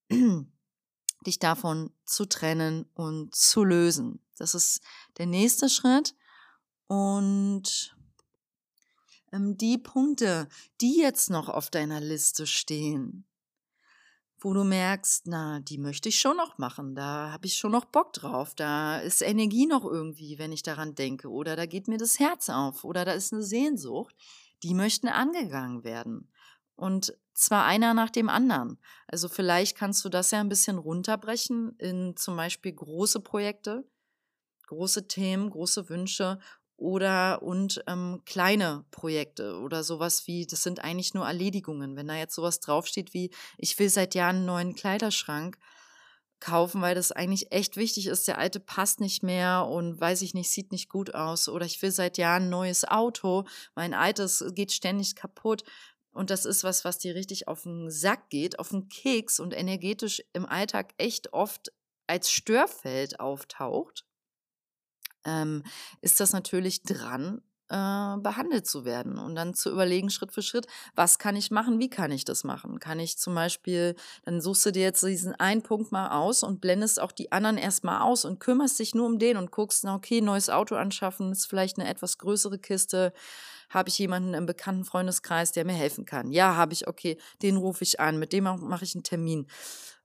dich 1.26 1.40
davon 1.40 1.92
zu 2.06 2.26
trennen 2.26 2.86
und 2.94 3.36
zu 3.36 3.64
lösen. 3.64 4.20
Das 4.38 4.56
ist 4.56 4.82
der 5.18 5.26
nächste 5.28 5.70
Schritt. 5.70 6.16
Und 6.88 7.96
ähm, 9.32 9.58
die 9.58 9.78
Punkte, 9.78 10.48
die 10.82 10.98
jetzt 10.98 11.30
noch 11.30 11.48
auf 11.48 11.70
deiner 11.70 12.02
Liste 12.02 12.48
stehen, 12.48 13.26
wo 14.44 14.54
du 14.54 14.64
merkst, 14.64 15.28
na, 15.28 15.60
die 15.60 15.78
möchte 15.78 16.10
ich 16.10 16.20
schon 16.20 16.36
noch 16.36 16.58
machen, 16.58 16.96
da 16.96 17.32
habe 17.32 17.46
ich 17.46 17.56
schon 17.56 17.72
noch 17.72 17.86
Bock 17.86 18.12
drauf, 18.14 18.56
da 18.56 18.98
ist 18.98 19.22
Energie 19.22 19.68
noch 19.68 19.86
irgendwie, 19.86 20.40
wenn 20.40 20.52
ich 20.52 20.64
daran 20.64 20.96
denke, 20.96 21.30
oder 21.30 21.56
da 21.56 21.68
geht 21.68 21.88
mir 21.88 22.00
das 22.00 22.20
Herz 22.20 22.50
auf, 22.50 22.84
oder 22.84 23.06
da 23.06 23.12
ist 23.14 23.32
eine 23.32 23.44
Sehnsucht, 23.44 24.16
die 24.64 24.74
möchten 24.74 25.08
angegangen 25.08 25.84
werden. 25.84 26.32
Und 26.76 27.16
zwar 27.42 27.66
einer 27.66 27.94
nach 27.94 28.10
dem 28.10 28.30
anderen. 28.30 28.78
Also 29.08 29.28
vielleicht 29.30 29.78
kannst 29.78 30.06
du 30.06 30.10
das 30.10 30.32
ja 30.32 30.40
ein 30.40 30.50
bisschen 30.50 30.78
runterbrechen 30.78 31.76
in 31.78 32.16
zum 32.16 32.36
Beispiel 32.36 32.74
große 32.74 33.20
Projekte, 33.22 33.84
große 34.68 35.08
Themen, 35.08 35.50
große 35.50 35.90
Wünsche 35.90 36.40
oder 36.78 37.44
und 37.44 37.84
ähm, 37.88 38.22
kleine 38.26 38.86
Projekte 38.90 39.60
oder 39.60 39.84
sowas 39.84 40.26
wie, 40.28 40.48
das 40.48 40.64
sind 40.64 40.84
eigentlich 40.84 41.14
nur 41.14 41.28
Erledigungen. 41.28 41.96
Wenn 41.96 42.08
da 42.08 42.16
jetzt 42.16 42.36
sowas 42.36 42.60
draufsteht 42.60 43.14
wie, 43.14 43.32
ich 43.58 43.78
will 43.78 43.90
seit 43.90 44.16
Jahren 44.16 44.38
einen 44.38 44.46
neuen 44.46 44.76
Kleiderschrank 44.76 45.58
kaufen, 46.42 46.82
weil 46.82 46.96
das 46.96 47.12
eigentlich 47.12 47.52
echt 47.52 47.78
wichtig 47.78 48.08
ist, 48.08 48.28
der 48.28 48.40
alte 48.40 48.60
passt 48.60 49.00
nicht 49.00 49.24
mehr 49.24 49.68
und 49.68 50.02
weiß 50.02 50.24
ich 50.24 50.34
nicht, 50.34 50.50
sieht 50.50 50.72
nicht 50.72 50.90
gut 50.90 51.14
aus 51.14 51.48
oder 51.48 51.66
ich 51.66 51.82
will 51.82 51.92
seit 51.92 52.18
Jahren 52.18 52.44
ein 52.44 52.50
neues 52.50 52.84
Auto, 52.84 53.46
mein 53.76 53.94
altes 53.94 54.44
geht 54.56 54.72
ständig 54.72 55.16
kaputt 55.16 55.64
und 56.12 56.30
das 56.30 56.46
ist 56.46 56.64
was, 56.64 56.84
was 56.84 56.98
dir 56.98 57.16
richtig 57.16 57.48
auf 57.48 57.64
den 57.64 57.90
Sack 57.90 58.30
geht, 58.30 58.60
auf 58.60 58.70
den 58.70 58.90
Keks 58.90 59.40
und 59.40 59.54
energetisch 59.54 60.24
im 60.34 60.46
Alltag 60.46 60.94
echt 60.98 61.34
oft 61.34 61.72
als 62.08 62.30
Störfeld 62.30 63.20
auftaucht, 63.20 64.06
ähm, 65.26 65.64
ist 66.02 66.20
das 66.20 66.34
natürlich 66.34 66.84
dran, 66.84 67.42
äh, 67.72 68.18
behandelt 68.18 68.68
zu 68.68 68.84
werden 68.84 69.18
und 69.18 69.34
dann 69.36 69.54
zu 69.54 69.72
überlegen, 69.72 70.10
Schritt 70.10 70.34
für 70.34 70.42
Schritt, 70.42 70.68
was 70.94 71.20
kann 71.20 71.38
ich 71.38 71.52
machen, 71.52 71.80
wie 71.80 71.90
kann 71.90 72.12
ich 72.12 72.26
das 72.26 72.44
machen? 72.44 72.80
Kann 72.80 73.00
ich 73.00 73.18
zum 73.18 73.34
Beispiel, 73.34 73.96
dann 74.26 74.42
suchst 74.42 74.66
du 74.66 74.72
dir 74.72 74.82
jetzt 74.82 75.04
diesen 75.04 75.34
einen 75.36 75.64
Punkt 75.64 75.92
mal 75.92 76.12
aus 76.12 76.44
und 76.44 76.60
blendest 76.60 77.00
auch 77.00 77.14
die 77.14 77.32
anderen 77.32 77.58
erstmal 77.58 78.02
aus 78.02 78.26
und 78.26 78.40
kümmerst 78.42 78.78
dich 78.78 78.94
nur 78.94 79.06
um 79.06 79.20
den 79.20 79.38
und 79.38 79.52
guckst, 79.52 79.86
na 79.86 79.96
okay, 79.96 80.20
neues 80.20 80.50
Auto 80.50 80.76
anschaffen, 80.76 81.32
ist 81.32 81.48
vielleicht 81.48 81.80
eine 81.80 81.90
etwas 81.90 82.18
größere 82.18 82.60
Kiste. 82.60 83.14
Habe 83.70 83.88
ich 83.88 83.98
jemanden 83.98 84.34
im 84.34 84.46
bekannten 84.46 84.84
Freundeskreis, 84.84 85.54
der 85.54 85.64
mir 85.64 85.72
helfen 85.72 86.06
kann? 86.06 86.32
Ja, 86.32 86.58
habe 86.58 86.74
ich, 86.74 86.90
okay, 86.90 87.18
den 87.42 87.56
rufe 87.56 87.86
ich 87.86 88.02
an, 88.02 88.20
mit 88.20 88.34
dem 88.34 88.44
mache 88.44 88.84
ich 88.84 88.96
einen 88.96 89.04
Termin. 89.04 89.48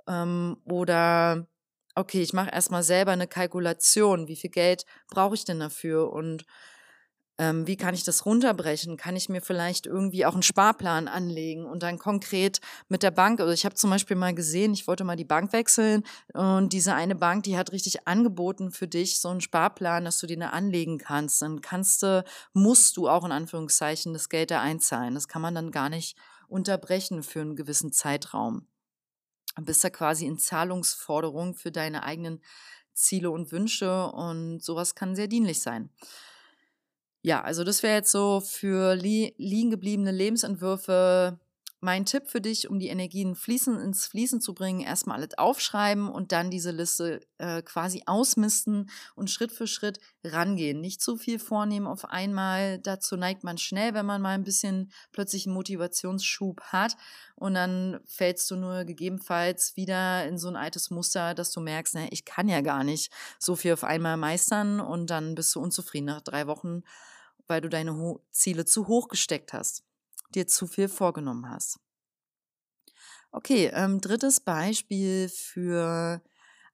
Ähm, 0.07 0.57
oder 0.65 1.49
okay, 1.97 2.23
ich 2.23 2.33
mache 2.33 2.51
erstmal 2.51 2.85
selber 2.85 3.11
eine 3.11 3.27
Kalkulation, 3.27 4.29
wie 4.29 4.37
viel 4.37 4.51
Geld 4.51 4.85
brauche 5.11 5.35
ich 5.35 5.45
denn 5.45 5.59
dafür 5.59 6.13
und 6.13 6.45
ähm, 7.39 7.67
wie 7.67 7.77
kann 7.77 7.95
ich 7.95 8.03
das 8.03 8.25
runterbrechen? 8.25 8.97
Kann 8.97 9.15
ich 9.15 9.29
mir 9.29 9.43
vielleicht 9.43 9.87
irgendwie 9.87 10.25
auch 10.25 10.33
einen 10.33 10.43
Sparplan 10.43 11.07
anlegen 11.07 11.67
und 11.67 11.83
dann 11.83 11.99
konkret 11.99 12.61
mit 12.89 13.03
der 13.03 13.11
Bank? 13.11 13.41
Also 13.41 13.53
ich 13.53 13.65
habe 13.65 13.75
zum 13.75 13.91
Beispiel 13.91 14.17
mal 14.17 14.35
gesehen, 14.35 14.73
ich 14.73 14.87
wollte 14.87 15.05
mal 15.05 15.17
die 15.17 15.25
Bank 15.25 15.53
wechseln 15.53 16.03
und 16.33 16.73
diese 16.73 16.95
eine 16.95 17.15
Bank, 17.15 17.45
die 17.45 17.59
hat 17.59 17.73
richtig 17.73 18.09
angeboten 18.09 18.71
für 18.71 18.89
dich 18.89 19.19
so 19.19 19.29
einen 19.29 19.43
Sparplan, 19.43 20.05
dass 20.05 20.19
du 20.19 20.27
den 20.27 20.41
da 20.41 20.51
anlegen 20.51 20.99
kannst. 20.99 21.43
Dann 21.43 21.61
kannst 21.61 22.03
du, 22.03 22.25
musst 22.55 22.97
du 22.97 23.09
auch 23.09 23.25
in 23.25 23.33
Anführungszeichen 23.33 24.15
das 24.15 24.31
Geld 24.31 24.51
da 24.51 24.63
einzahlen. 24.63 25.15
Das 25.15 25.29
kann 25.29 25.43
man 25.43 25.55
dann 25.55 25.71
gar 25.71 25.91
nicht 25.91 26.17
unterbrechen 26.49 27.23
für 27.23 27.43
einen 27.43 27.57
gewissen 27.57 27.93
Zeitraum. 27.93 28.67
Du 29.57 29.65
bist 29.65 29.85
da 29.85 29.91
quasi 29.91 30.27
in 30.27 30.39
Zahlungsforderung 30.39 31.55
für 31.55 31.73
deine 31.73 32.03
eigenen 32.03 32.43
Ziele 32.93 33.31
und 33.31 33.53
Wünsche 33.53 34.07
und 34.07 34.63
sowas 34.63 34.95
kann 34.95 35.17
sehr 35.17 35.29
dienlich 35.29 35.61
sein. 35.61 35.91
Ja, 37.27 37.43
also 37.43 37.65
das 37.65 37.83
wäre 37.83 37.97
jetzt 37.97 38.13
so 38.13 38.41
für 38.41 38.95
li 38.95 39.35
liegen 39.37 39.71
gebliebene 39.71 40.13
Lebensentwürfe 40.13 41.41
mein 41.81 42.07
Tipp 42.07 42.29
für 42.29 42.41
dich, 42.41 42.71
um 42.71 42.79
die 42.79 42.87
Energien 42.87 43.35
fließen, 43.35 43.81
ins 43.81 44.07
Fließen 44.07 44.41
zu 44.41 44.55
bringen, 44.55 44.81
erstmal 44.81 45.19
alles 45.19 45.37
aufschreiben 45.37 46.09
und 46.09 46.31
dann 46.31 46.51
diese 46.51 46.71
Liste 46.71 47.21
äh, 47.39 47.63
quasi 47.63 48.05
ausmisten 48.07 48.89
und 49.17 49.29
Schritt 49.29 49.51
für 49.51 49.67
Schritt 49.67 49.99
rangehen. 50.23 50.81
Nicht 50.81 51.03
zu 51.03 51.17
viel 51.17 51.41
vornehmen 51.41 51.89
auf 51.89 52.05
einmal. 52.05 52.79
Dazu 52.79 53.17
neigt 53.17 53.43
man 53.43 53.59
schnell, 53.59 53.93
wenn 53.93 54.07
man 54.07 54.23
mal 54.23 54.35
ein 54.35 54.45
bisschen 54.45 54.93
plötzlich 55.11 55.47
einen 55.47 55.55
Motivationsschub 55.55 56.61
hat. 56.61 56.97
Und 57.35 57.55
dann 57.55 57.99
fällst 58.07 58.49
du 58.53 58.57
nur 58.57 58.85
gegebenenfalls 58.85 59.75
wieder 59.75 60.27
in 60.29 60.39
so 60.39 60.47
ein 60.47 60.57
altes 60.57 60.91
Muster, 60.91 61.35
dass 61.35 61.51
du 61.51 61.61
merkst, 61.61 61.97
ne, 61.97 62.09
ich 62.13 62.25
kann 62.25 62.49
ja 62.49 62.61
gar 62.61 62.85
nicht 62.85 63.13
so 63.41 63.57
viel 63.57 63.73
auf 63.73 63.83
einmal 63.83 64.17
meistern 64.17 64.79
und 64.79 65.11
dann 65.11 65.35
bist 65.35 65.53
du 65.57 65.61
unzufrieden 65.61 66.07
nach 66.07 66.23
drei 66.23 66.47
Wochen, 66.47 66.85
weil 67.49 67.61
du 67.61 67.69
deine 67.69 67.97
Ho 67.97 68.25
Ziele 68.31 68.65
zu 68.65 68.87
hoch 68.89 69.09
gesteckt 69.09 69.53
hast 69.53 69.87
dir 70.35 70.47
zu 70.47 70.67
viel 70.67 70.89
vorgenommen 70.89 71.49
hast. 71.51 71.81
Okay, 73.33 73.71
ähm, 73.75 74.01
drittes 74.01 74.41
Beispiel 74.41 75.29
für 75.29 76.23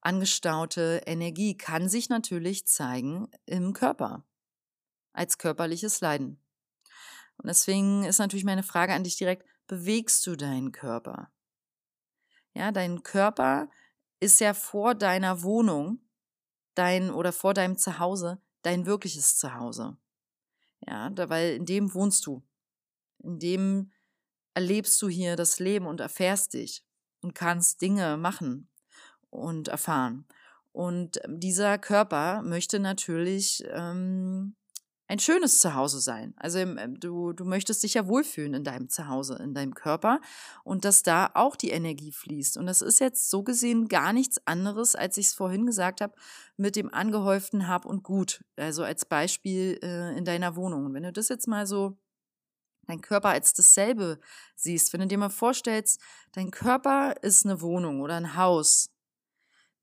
angestaute 0.01 1.03
Energie 1.07 1.57
kann 1.57 1.89
sich 1.89 2.09
natürlich 2.09 2.67
zeigen 2.67 3.29
im 3.47 3.73
Körper 3.73 4.25
als 5.13 5.39
körperliches 5.39 6.01
Leiden. 6.01 6.41
Und 7.37 7.49
deswegen 7.49 8.05
ist 8.05 8.19
natürlich 8.19 8.45
meine 8.45 8.63
Frage 8.63 8.93
an 8.93 9.05
dich 9.05 9.17
direkt, 9.17 9.47
bewegst 9.67 10.27
du 10.27 10.37
deinen 10.37 10.73
Körper? 10.73 11.31
Ja, 12.55 12.71
dein 12.71 13.03
Körper 13.03 13.71
ist 14.21 14.41
ja 14.41 14.55
vor 14.55 14.95
deiner 14.95 15.43
Wohnung, 15.43 16.01
dein 16.75 17.11
oder 17.11 17.33
vor 17.33 17.55
deinem 17.55 17.79
Zuhause, 17.79 18.41
dein 18.63 18.87
wirkliches 18.87 19.37
Zuhause. 19.39 19.97
Ja, 20.87 21.11
da, 21.11 21.29
weil 21.29 21.55
in 21.55 21.67
dem 21.67 21.95
wohnst 21.95 22.27
du. 22.27 22.43
In 23.23 23.39
dem 23.39 23.93
erlebst 24.55 25.01
du 25.01 25.09
hier 25.09 25.37
das 25.37 25.59
Leben 25.59 25.87
und 25.87 26.01
erfährst 26.01 26.55
dich 26.55 26.85
und 27.23 27.35
kannst 27.35 27.81
Dinge 27.81 28.17
machen 28.17 28.69
und 29.31 29.69
erfahren. 29.69 30.27
Und 30.73 31.23
ähm, 31.25 31.39
dieser 31.41 31.79
Körper 31.79 32.43
möchte 32.43 32.81
natürlich 32.81 33.63
ähm, 33.69 34.57
ein 35.13 35.19
schönes 35.19 35.59
Zuhause 35.59 36.01
sein. 36.01 36.33
Also 36.39 36.59
ähm, 36.59 36.99
du, 36.99 37.35
du 37.35 37.45
möchtest 37.45 37.83
dich 37.83 37.93
ja 37.93 38.09
wohlfühlen 38.09 38.55
in 38.55 38.65
deinem 38.65 38.89
Zuhause, 38.89 39.37
in 39.37 39.53
deinem 39.53 39.75
Körper 39.75 40.23
und 40.65 40.87
dass 40.87 41.03
da 41.03 41.31
auch 41.35 41.55
die 41.55 41.69
Energie 41.69 42.13
fließt. 42.13 42.57
Und 42.57 42.65
das 42.65 42.81
ist 42.81 42.99
jetzt 42.99 43.29
so 43.29 43.43
gesehen 43.43 43.89
gar 43.89 44.15
nichts 44.15 44.41
anderes, 44.47 44.97
als 44.97 45.19
ich 45.19 45.27
es 45.27 45.35
vorhin 45.35 45.67
gesagt 45.67 46.01
habe, 46.01 46.15
mit 46.57 46.77
dem 46.77 46.93
angehäuften 46.93 47.69
Hab 47.69 47.85
und 47.85 48.03
Gut. 48.03 48.43
Also 48.57 48.85
als 48.85 49.05
Beispiel 49.05 49.79
äh, 49.83 50.17
in 50.17 50.25
deiner 50.25 50.57
Wohnung. 50.57 50.87
Und 50.87 50.95
wenn 50.95 51.03
du 51.03 51.13
das 51.13 51.29
jetzt 51.29 51.47
mal 51.47 51.67
so 51.67 51.99
dein 52.87 53.03
Körper 53.03 53.29
als 53.29 53.53
dasselbe 53.53 54.19
siehst, 54.57 54.95
wenn 54.95 55.01
du 55.01 55.09
dir 55.09 55.19
mal 55.19 55.29
vorstellst, 55.29 56.01
dein 56.33 56.51
Körper 56.51 57.17
ist 57.21 57.45
eine 57.45 57.61
Wohnung 57.61 58.01
oder 58.01 58.15
ein 58.15 58.35
Haus, 58.35 58.89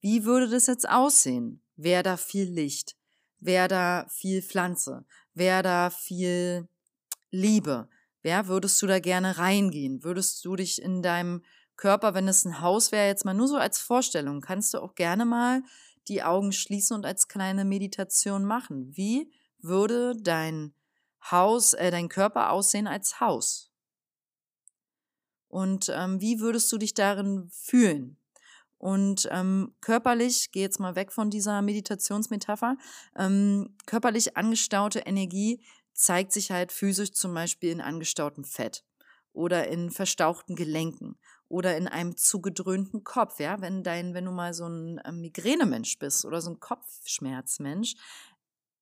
wie 0.01 0.25
würde 0.25 0.49
das 0.49 0.65
jetzt 0.65 0.89
aussehen? 0.89 1.63
Wäre 1.75 2.01
da 2.01 2.17
viel 2.17 2.49
Licht? 2.49 2.95
Wäre 3.41 3.69
da 3.69 4.05
viel 4.09 4.41
Pflanze? 4.41 5.05
Wäre 5.33 5.63
da 5.63 5.89
viel 5.89 6.67
Liebe? 7.31 7.89
Wer 8.21 8.47
würdest 8.47 8.81
du 8.81 8.87
da 8.87 8.99
gerne 8.99 9.37
reingehen? 9.37 10.03
Würdest 10.03 10.43
du 10.43 10.55
dich 10.55 10.81
in 10.81 11.01
deinem 11.01 11.43
Körper, 11.77 12.13
wenn 12.13 12.27
es 12.27 12.43
ein 12.43 12.59
Haus 12.59 12.91
wäre, 12.91 13.07
jetzt 13.07 13.23
mal 13.23 13.33
nur 13.33 13.47
so 13.47 13.55
als 13.55 13.79
Vorstellung, 13.79 14.41
kannst 14.41 14.73
du 14.73 14.79
auch 14.79 14.95
gerne 14.95 15.23
mal 15.25 15.63
die 16.09 16.23
Augen 16.23 16.51
schließen 16.51 16.95
und 16.95 17.05
als 17.05 17.27
kleine 17.27 17.63
Meditation 17.63 18.43
machen. 18.43 18.95
Wie 18.97 19.31
würde 19.59 20.15
dein 20.17 20.73
Haus, 21.31 21.73
äh, 21.73 21.91
dein 21.91 22.09
Körper 22.09 22.51
aussehen 22.51 22.87
als 22.87 23.19
Haus? 23.21 23.71
Und 25.47 25.89
ähm, 25.89 26.19
wie 26.19 26.39
würdest 26.39 26.71
du 26.71 26.77
dich 26.77 26.93
darin 26.93 27.49
fühlen? 27.51 28.18
Und 28.79 29.27
ähm, 29.29 29.75
körperlich, 29.81 30.51
geh 30.51 30.61
jetzt 30.61 30.79
mal 30.79 30.95
weg 30.95 31.11
von 31.11 31.29
dieser 31.29 31.61
Meditationsmetapher, 31.61 32.77
ähm, 33.17 33.75
körperlich 33.85 34.37
angestaute 34.37 34.99
Energie 34.99 35.61
zeigt 35.93 36.31
sich 36.31 36.49
halt 36.49 36.71
physisch 36.71 37.11
zum 37.11 37.33
Beispiel 37.33 37.71
in 37.71 37.81
angestautem 37.81 38.45
Fett 38.45 38.85
oder 39.33 39.67
in 39.67 39.91
verstauchten 39.91 40.55
Gelenken 40.55 41.19
oder 41.49 41.75
in 41.75 41.89
einem 41.89 42.15
zugedröhnten 42.15 43.03
Kopf, 43.03 43.39
ja, 43.39 43.59
wenn 43.59 43.83
dein, 43.83 44.13
wenn 44.13 44.25
du 44.25 44.31
mal 44.31 44.53
so 44.53 44.65
ein 44.65 45.01
ähm, 45.03 45.19
Migränemensch 45.19 45.99
bist 45.99 46.23
oder 46.23 46.39
so 46.39 46.51
ein 46.51 46.59
Kopfschmerzmensch, 46.59 47.95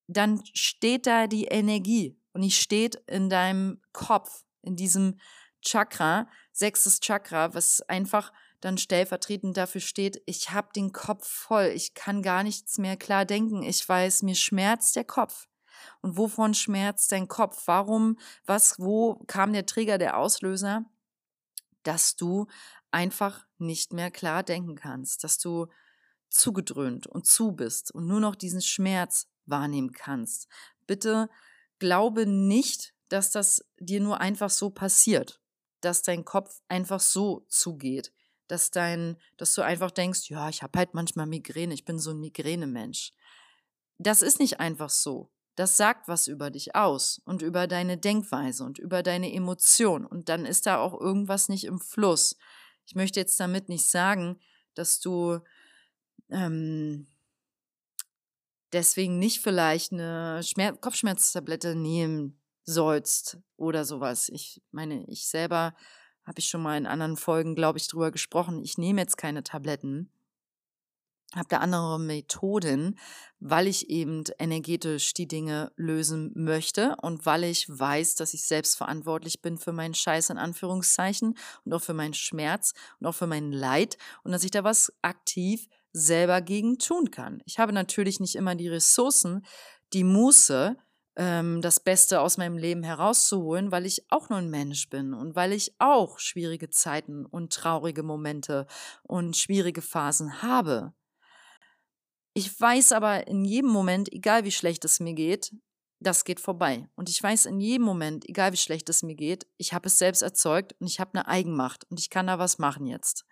dann 0.06 0.42
steht 0.54 1.06
da 1.06 1.26
die 1.26 1.46
Energie 1.46 2.16
und 2.32 2.42
die 2.42 2.50
steht 2.50 2.96
in 3.06 3.28
deinem 3.28 3.80
Kopf, 3.92 4.44
in 4.62 4.76
diesem 4.76 5.18
Chakra, 5.60 6.28
sechstes 6.52 7.00
Chakra, 7.00 7.52
was 7.54 7.80
einfach 7.82 8.32
dann 8.60 8.78
stellvertretend 8.78 9.56
dafür 9.56 9.80
steht, 9.80 10.22
ich 10.26 10.50
habe 10.50 10.68
den 10.74 10.92
Kopf 10.92 11.28
voll, 11.28 11.72
ich 11.74 11.94
kann 11.94 12.22
gar 12.22 12.42
nichts 12.42 12.78
mehr 12.78 12.96
klar 12.96 13.24
denken, 13.24 13.62
ich 13.62 13.88
weiß, 13.88 14.22
mir 14.22 14.34
schmerzt 14.34 14.96
der 14.96 15.04
Kopf. 15.04 15.48
Und 16.00 16.16
wovon 16.16 16.54
schmerzt 16.54 17.12
dein 17.12 17.28
Kopf? 17.28 17.62
Warum, 17.66 18.18
was, 18.44 18.78
wo 18.78 19.22
kam 19.26 19.52
der 19.52 19.66
Trigger, 19.66 19.98
der 19.98 20.16
Auslöser, 20.16 20.84
dass 21.84 22.16
du 22.16 22.46
einfach 22.90 23.46
nicht 23.58 23.92
mehr 23.92 24.10
klar 24.10 24.42
denken 24.42 24.74
kannst, 24.74 25.22
dass 25.22 25.38
du 25.38 25.68
zugedröhnt 26.30 27.06
und 27.06 27.26
zu 27.26 27.52
bist 27.52 27.92
und 27.94 28.06
nur 28.06 28.20
noch 28.20 28.34
diesen 28.34 28.60
Schmerz 28.60 29.28
wahrnehmen 29.46 29.92
kannst. 29.92 30.48
Bitte 30.86 31.28
glaube 31.78 32.26
nicht, 32.26 32.94
dass 33.08 33.30
das 33.30 33.64
dir 33.78 34.00
nur 34.00 34.20
einfach 34.20 34.50
so 34.50 34.70
passiert, 34.70 35.40
dass 35.80 36.02
dein 36.02 36.24
Kopf 36.24 36.60
einfach 36.68 37.00
so 37.00 37.46
zugeht, 37.48 38.12
dass 38.48 38.70
dein, 38.70 39.16
dass 39.36 39.54
du 39.54 39.62
einfach 39.62 39.90
denkst, 39.90 40.28
ja, 40.30 40.48
ich 40.48 40.62
habe 40.62 40.78
halt 40.78 40.94
manchmal 40.94 41.26
Migräne, 41.26 41.74
ich 41.74 41.84
bin 41.84 41.98
so 41.98 42.10
ein 42.10 42.20
Migränemensch. 42.20 43.12
Das 43.98 44.22
ist 44.22 44.40
nicht 44.40 44.60
einfach 44.60 44.90
so. 44.90 45.30
Das 45.54 45.76
sagt 45.76 46.06
was 46.06 46.28
über 46.28 46.50
dich 46.50 46.76
aus 46.76 47.20
und 47.24 47.42
über 47.42 47.66
deine 47.66 47.98
Denkweise 47.98 48.64
und 48.64 48.78
über 48.78 49.02
deine 49.02 49.32
Emotion. 49.32 50.06
Und 50.06 50.28
dann 50.28 50.46
ist 50.46 50.66
da 50.66 50.78
auch 50.78 50.98
irgendwas 50.98 51.48
nicht 51.48 51.64
im 51.64 51.80
Fluss. 51.80 52.36
Ich 52.86 52.94
möchte 52.94 53.18
jetzt 53.20 53.38
damit 53.40 53.68
nicht 53.68 53.90
sagen, 53.90 54.38
dass 54.74 55.00
du 55.00 55.40
ähm, 56.30 57.08
deswegen 58.72 59.18
nicht 59.18 59.40
vielleicht 59.40 59.92
eine 59.92 60.42
Schmerz 60.44 60.80
Kopfschmerztablette 60.80 61.74
nehmen 61.74 62.40
sollst 62.64 63.38
oder 63.56 63.84
sowas. 63.84 64.28
Ich 64.28 64.62
meine, 64.70 65.04
ich 65.08 65.28
selber 65.28 65.74
habe 66.28 66.40
ich 66.40 66.48
schon 66.48 66.62
mal 66.62 66.76
in 66.76 66.86
anderen 66.86 67.16
Folgen, 67.16 67.54
glaube 67.54 67.78
ich, 67.78 67.88
drüber 67.88 68.10
gesprochen. 68.10 68.62
Ich 68.62 68.76
nehme 68.76 69.00
jetzt 69.00 69.16
keine 69.16 69.42
Tabletten, 69.42 70.12
habe 71.34 71.48
da 71.48 71.58
andere 71.58 71.98
Methoden, 71.98 72.98
weil 73.40 73.66
ich 73.66 73.88
eben 73.88 74.24
energetisch 74.38 75.14
die 75.14 75.26
Dinge 75.26 75.72
lösen 75.76 76.32
möchte 76.34 76.96
und 77.00 77.24
weil 77.24 77.44
ich 77.44 77.66
weiß, 77.66 78.16
dass 78.16 78.34
ich 78.34 78.44
selbst 78.44 78.76
verantwortlich 78.76 79.40
bin 79.40 79.56
für 79.56 79.72
meinen 79.72 79.94
Scheiß 79.94 80.28
in 80.28 80.36
Anführungszeichen 80.36 81.34
und 81.64 81.72
auch 81.72 81.82
für 81.82 81.94
meinen 81.94 82.14
Schmerz 82.14 82.74
und 83.00 83.06
auch 83.06 83.14
für 83.14 83.26
mein 83.26 83.50
Leid 83.50 83.96
und 84.22 84.32
dass 84.32 84.44
ich 84.44 84.50
da 84.50 84.64
was 84.64 84.92
aktiv 85.00 85.66
selber 85.92 86.42
gegen 86.42 86.78
tun 86.78 87.10
kann. 87.10 87.42
Ich 87.46 87.58
habe 87.58 87.72
natürlich 87.72 88.20
nicht 88.20 88.36
immer 88.36 88.54
die 88.54 88.68
Ressourcen, 88.68 89.46
die 89.94 90.04
Muße, 90.04 90.76
ähm, 91.18 91.60
das 91.60 91.80
Beste 91.80 92.20
aus 92.20 92.38
meinem 92.38 92.56
Leben 92.56 92.82
herauszuholen, 92.82 93.70
weil 93.70 93.84
ich 93.84 94.10
auch 94.10 94.30
nur 94.30 94.38
ein 94.38 94.48
Mensch 94.48 94.88
bin 94.88 95.12
und 95.12 95.34
weil 95.36 95.52
ich 95.52 95.74
auch 95.78 96.18
schwierige 96.20 96.70
Zeiten 96.70 97.26
und 97.26 97.52
traurige 97.52 98.02
Momente 98.02 98.66
und 99.02 99.36
schwierige 99.36 99.82
Phasen 99.82 100.40
habe. 100.40 100.94
Ich 102.34 102.58
weiß 102.58 102.92
aber 102.92 103.26
in 103.26 103.44
jedem 103.44 103.70
Moment, 103.70 104.12
egal 104.12 104.44
wie 104.44 104.52
schlecht 104.52 104.84
es 104.84 105.00
mir 105.00 105.14
geht, 105.14 105.52
das 106.00 106.24
geht 106.24 106.38
vorbei. 106.38 106.88
Und 106.94 107.08
ich 107.08 107.20
weiß 107.20 107.46
in 107.46 107.58
jedem 107.58 107.84
Moment, 107.84 108.28
egal 108.28 108.52
wie 108.52 108.56
schlecht 108.56 108.88
es 108.88 109.02
mir 109.02 109.16
geht, 109.16 109.48
ich 109.56 109.72
habe 109.72 109.88
es 109.88 109.98
selbst 109.98 110.22
erzeugt 110.22 110.76
und 110.78 110.86
ich 110.86 111.00
habe 111.00 111.14
eine 111.14 111.26
Eigenmacht 111.26 111.84
und 111.90 111.98
ich 111.98 112.10
kann 112.10 112.28
da 112.28 112.38
was 112.38 112.58
machen 112.58 112.86
jetzt. 112.86 113.24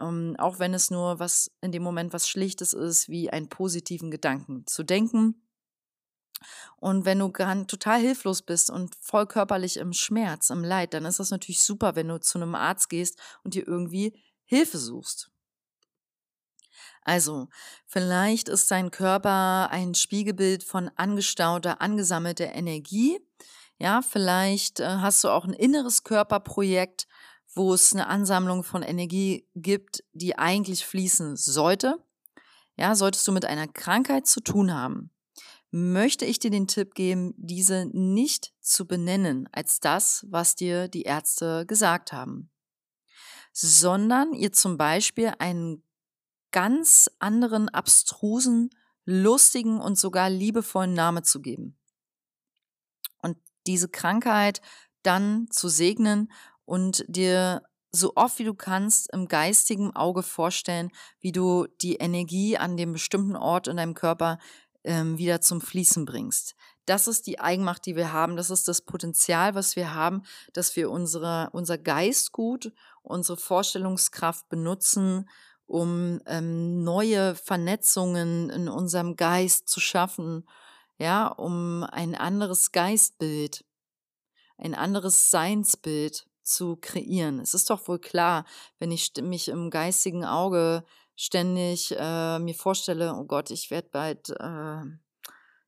Ähm, 0.00 0.34
auch 0.38 0.58
wenn 0.58 0.74
es 0.74 0.90
nur 0.90 1.20
was 1.20 1.52
in 1.60 1.70
dem 1.70 1.84
Moment 1.84 2.12
was 2.12 2.28
Schlichtes 2.28 2.72
ist, 2.72 3.08
wie 3.08 3.30
einen 3.30 3.48
positiven 3.48 4.10
Gedanken 4.10 4.66
zu 4.66 4.82
denken. 4.82 5.43
Und 6.76 7.04
wenn 7.04 7.18
du 7.18 7.28
total 7.28 8.00
hilflos 8.00 8.42
bist 8.42 8.70
und 8.70 8.94
voll 9.00 9.26
körperlich 9.26 9.76
im 9.76 9.92
Schmerz, 9.92 10.50
im 10.50 10.64
Leid, 10.64 10.94
dann 10.94 11.04
ist 11.04 11.20
das 11.20 11.30
natürlich 11.30 11.62
super, 11.62 11.96
wenn 11.96 12.08
du 12.08 12.20
zu 12.20 12.38
einem 12.38 12.54
Arzt 12.54 12.88
gehst 12.88 13.18
und 13.42 13.54
dir 13.54 13.66
irgendwie 13.66 14.20
Hilfe 14.44 14.78
suchst. 14.78 15.30
Also, 17.02 17.48
vielleicht 17.86 18.48
ist 18.48 18.70
dein 18.70 18.90
Körper 18.90 19.68
ein 19.70 19.94
Spiegelbild 19.94 20.64
von 20.64 20.90
angestauter, 20.96 21.80
angesammelter 21.80 22.54
Energie. 22.54 23.20
Ja, 23.78 24.02
vielleicht 24.02 24.80
äh, 24.80 24.86
hast 24.86 25.22
du 25.24 25.28
auch 25.28 25.44
ein 25.44 25.52
inneres 25.52 26.04
Körperprojekt, 26.04 27.06
wo 27.54 27.74
es 27.74 27.92
eine 27.92 28.06
Ansammlung 28.06 28.64
von 28.64 28.82
Energie 28.82 29.46
gibt, 29.54 30.02
die 30.12 30.38
eigentlich 30.38 30.86
fließen 30.86 31.36
sollte. 31.36 31.98
Ja, 32.76 32.94
solltest 32.94 33.26
du 33.28 33.32
mit 33.32 33.44
einer 33.44 33.68
Krankheit 33.68 34.26
zu 34.26 34.40
tun 34.40 34.72
haben, 34.74 35.10
möchte 35.76 36.24
ich 36.24 36.38
dir 36.38 36.52
den 36.52 36.68
Tipp 36.68 36.94
geben, 36.94 37.34
diese 37.36 37.86
nicht 37.86 38.52
zu 38.60 38.86
benennen 38.86 39.48
als 39.50 39.80
das, 39.80 40.24
was 40.30 40.54
dir 40.54 40.86
die 40.86 41.02
Ärzte 41.02 41.66
gesagt 41.66 42.12
haben, 42.12 42.48
sondern 43.52 44.34
ihr 44.34 44.52
zum 44.52 44.76
Beispiel 44.76 45.32
einen 45.40 45.82
ganz 46.52 47.10
anderen, 47.18 47.68
abstrusen, 47.70 48.70
lustigen 49.04 49.80
und 49.80 49.98
sogar 49.98 50.30
liebevollen 50.30 50.94
Namen 50.94 51.24
zu 51.24 51.42
geben. 51.42 51.76
Und 53.20 53.36
diese 53.66 53.88
Krankheit 53.88 54.60
dann 55.02 55.48
zu 55.50 55.68
segnen 55.68 56.30
und 56.64 57.04
dir 57.08 57.64
so 57.90 58.12
oft 58.14 58.38
wie 58.38 58.44
du 58.44 58.54
kannst 58.54 59.12
im 59.12 59.26
geistigen 59.26 59.94
Auge 59.94 60.22
vorstellen, 60.22 60.90
wie 61.20 61.32
du 61.32 61.66
die 61.80 61.96
Energie 61.96 62.58
an 62.58 62.76
dem 62.76 62.92
bestimmten 62.92 63.34
Ort 63.34 63.66
in 63.66 63.76
deinem 63.76 63.94
Körper 63.94 64.38
ähm, 64.84 65.18
wieder 65.18 65.40
zum 65.40 65.60
Fließen 65.60 66.04
bringst. 66.04 66.54
Das 66.86 67.08
ist 67.08 67.26
die 67.26 67.40
Eigenmacht, 67.40 67.86
die 67.86 67.96
wir 67.96 68.12
haben. 68.12 68.36
Das 68.36 68.50
ist 68.50 68.68
das 68.68 68.82
Potenzial, 68.82 69.54
was 69.54 69.74
wir 69.76 69.94
haben, 69.94 70.22
dass 70.52 70.76
wir 70.76 70.90
unsere, 70.90 71.48
unser 71.52 71.78
Geistgut, 71.78 72.72
unsere 73.02 73.38
Vorstellungskraft 73.38 74.48
benutzen, 74.48 75.28
um 75.66 76.20
ähm, 76.26 76.84
neue 76.84 77.34
Vernetzungen 77.34 78.50
in 78.50 78.68
unserem 78.68 79.16
Geist 79.16 79.68
zu 79.68 79.80
schaffen, 79.80 80.46
ja, 80.98 81.26
um 81.26 81.84
ein 81.84 82.14
anderes 82.14 82.70
Geistbild, 82.70 83.64
ein 84.58 84.74
anderes 84.74 85.30
Seinsbild 85.30 86.26
zu 86.42 86.76
kreieren. 86.76 87.40
Es 87.40 87.54
ist 87.54 87.70
doch 87.70 87.88
wohl 87.88 87.98
klar, 87.98 88.44
wenn 88.78 88.92
ich 88.92 89.12
mich 89.22 89.48
im 89.48 89.70
geistigen 89.70 90.26
Auge 90.26 90.84
ständig 91.16 91.94
äh, 91.98 92.38
mir 92.38 92.54
vorstelle, 92.54 93.14
oh 93.14 93.24
Gott, 93.24 93.50
ich 93.50 93.70
werde 93.70 93.88
bald, 93.90 94.30
äh, 94.30 94.82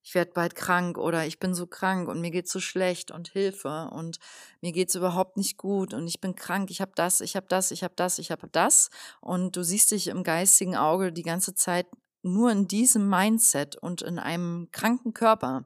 ich 0.03 0.15
werde 0.15 0.33
bald 0.35 0.55
krank 0.55 0.99
oder 0.99 1.27
ich 1.27 1.39
bin 1.39 1.55
so 1.55 1.67
krank 1.67 2.09
und 2.09 2.21
mir 2.21 2.31
geht's 2.31 2.53
so 2.53 2.61
schlecht 2.61 3.11
und 3.11 3.29
Hilfe 3.29 3.91
und 3.93 4.19
mir 4.61 4.73
geht's 4.73 4.95
überhaupt 4.95 5.37
nicht 5.37 5.57
gut 5.57 5.95
und 5.95 6.07
ich 6.07 6.21
bin 6.21 6.35
krank, 6.35 6.71
ich 6.71 6.81
habe 6.81 6.93
das, 6.95 7.21
ich 7.21 7.37
habe 7.37 7.47
das, 7.49 7.71
ich 7.71 7.83
habe 7.83 7.95
das, 7.97 8.19
ich 8.19 8.31
habe 8.31 8.49
das 8.51 8.91
und 9.21 9.57
du 9.57 9.63
siehst 9.63 9.91
dich 9.91 10.09
im 10.09 10.23
geistigen 10.23 10.77
Auge 10.77 11.13
die 11.13 11.23
ganze 11.23 11.55
Zeit 11.55 11.87
nur 12.23 12.51
in 12.51 12.69
diesem 12.69 13.09
Mindset 13.09 13.77
und 13.77 14.03
in 14.03 14.19
einem 14.19 14.69
kranken 14.73 15.15
Körper. 15.15 15.65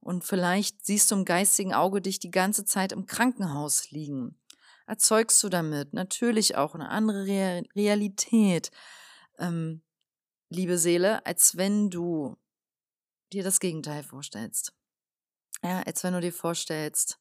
Und 0.00 0.24
vielleicht 0.24 0.86
siehst 0.86 1.10
du 1.10 1.16
im 1.16 1.24
geistigen 1.24 1.74
Auge 1.74 2.00
dich 2.00 2.18
die 2.18 2.30
ganze 2.30 2.64
Zeit 2.64 2.92
im 2.92 3.06
Krankenhaus 3.06 3.90
liegen. 3.90 4.38
Erzeugst 4.86 5.42
du 5.42 5.50
damit 5.50 5.92
natürlich 5.92 6.56
auch 6.56 6.74
eine 6.74 6.88
andere 6.88 7.26
Realität, 7.26 8.70
ähm, 9.38 9.82
liebe 10.50 10.78
Seele, 10.78 11.24
als 11.26 11.56
wenn 11.56 11.90
du 11.90 12.36
dir 13.32 13.42
das 13.42 13.60
Gegenteil 13.60 14.02
vorstellst. 14.02 14.72
Ja, 15.62 15.82
als 15.82 16.04
wenn 16.04 16.14
du 16.14 16.20
dir 16.20 16.32
vorstellst, 16.32 17.18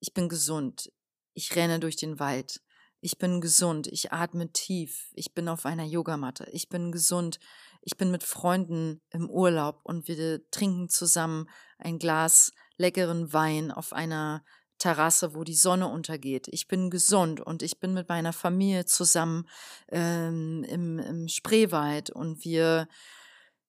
ich 0.00 0.12
bin 0.12 0.28
gesund, 0.28 0.92
ich 1.34 1.54
renne 1.54 1.80
durch 1.80 1.96
den 1.96 2.18
Wald, 2.18 2.60
ich 3.00 3.18
bin 3.18 3.40
gesund, 3.40 3.86
ich 3.86 4.12
atme 4.12 4.52
tief, 4.52 5.10
ich 5.14 5.34
bin 5.34 5.48
auf 5.48 5.66
einer 5.66 5.84
Yogamatte, 5.84 6.48
ich 6.52 6.68
bin 6.68 6.92
gesund, 6.92 7.38
ich 7.80 7.96
bin 7.96 8.10
mit 8.10 8.22
Freunden 8.22 9.00
im 9.10 9.28
Urlaub 9.28 9.80
und 9.84 10.06
wir 10.06 10.48
trinken 10.50 10.88
zusammen 10.88 11.48
ein 11.78 11.98
Glas 11.98 12.52
leckeren 12.76 13.32
Wein 13.32 13.70
auf 13.70 13.92
einer 13.92 14.44
Terrasse, 14.82 15.36
wo 15.36 15.44
die 15.44 15.54
Sonne 15.54 15.86
untergeht. 15.86 16.48
Ich 16.48 16.66
bin 16.66 16.90
gesund 16.90 17.40
und 17.40 17.62
ich 17.62 17.78
bin 17.78 17.94
mit 17.94 18.08
meiner 18.08 18.32
Familie 18.32 18.84
zusammen 18.84 19.48
ähm, 19.92 20.64
im, 20.68 20.98
im 20.98 21.28
Spreewald 21.28 22.10
und 22.10 22.44
wir 22.44 22.88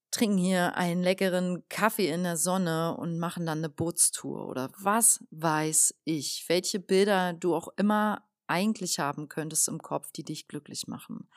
trinken 0.10 0.40
hier 0.40 0.76
einen 0.76 1.04
leckeren 1.04 1.68
Kaffee 1.70 2.10
in 2.10 2.24
der 2.24 2.38
Sonne 2.38 2.98
und 2.98 3.20
machen 3.20 3.46
dann 3.46 3.60
eine 3.60 3.70
Bootstour 3.70 4.48
oder 4.48 4.72
was 4.80 5.24
weiß 5.30 5.94
ich, 6.04 6.46
welche 6.48 6.80
Bilder 6.80 7.34
du 7.34 7.54
auch 7.54 7.68
immer 7.78 8.28
eigentlich 8.48 8.98
haben 8.98 9.30
könntest 9.30 9.68
im 9.68 9.84
Kopf, 9.84 10.12
die 10.14 10.24
dich 10.24 10.48
glücklich 10.48 10.88
machen. 10.88 11.30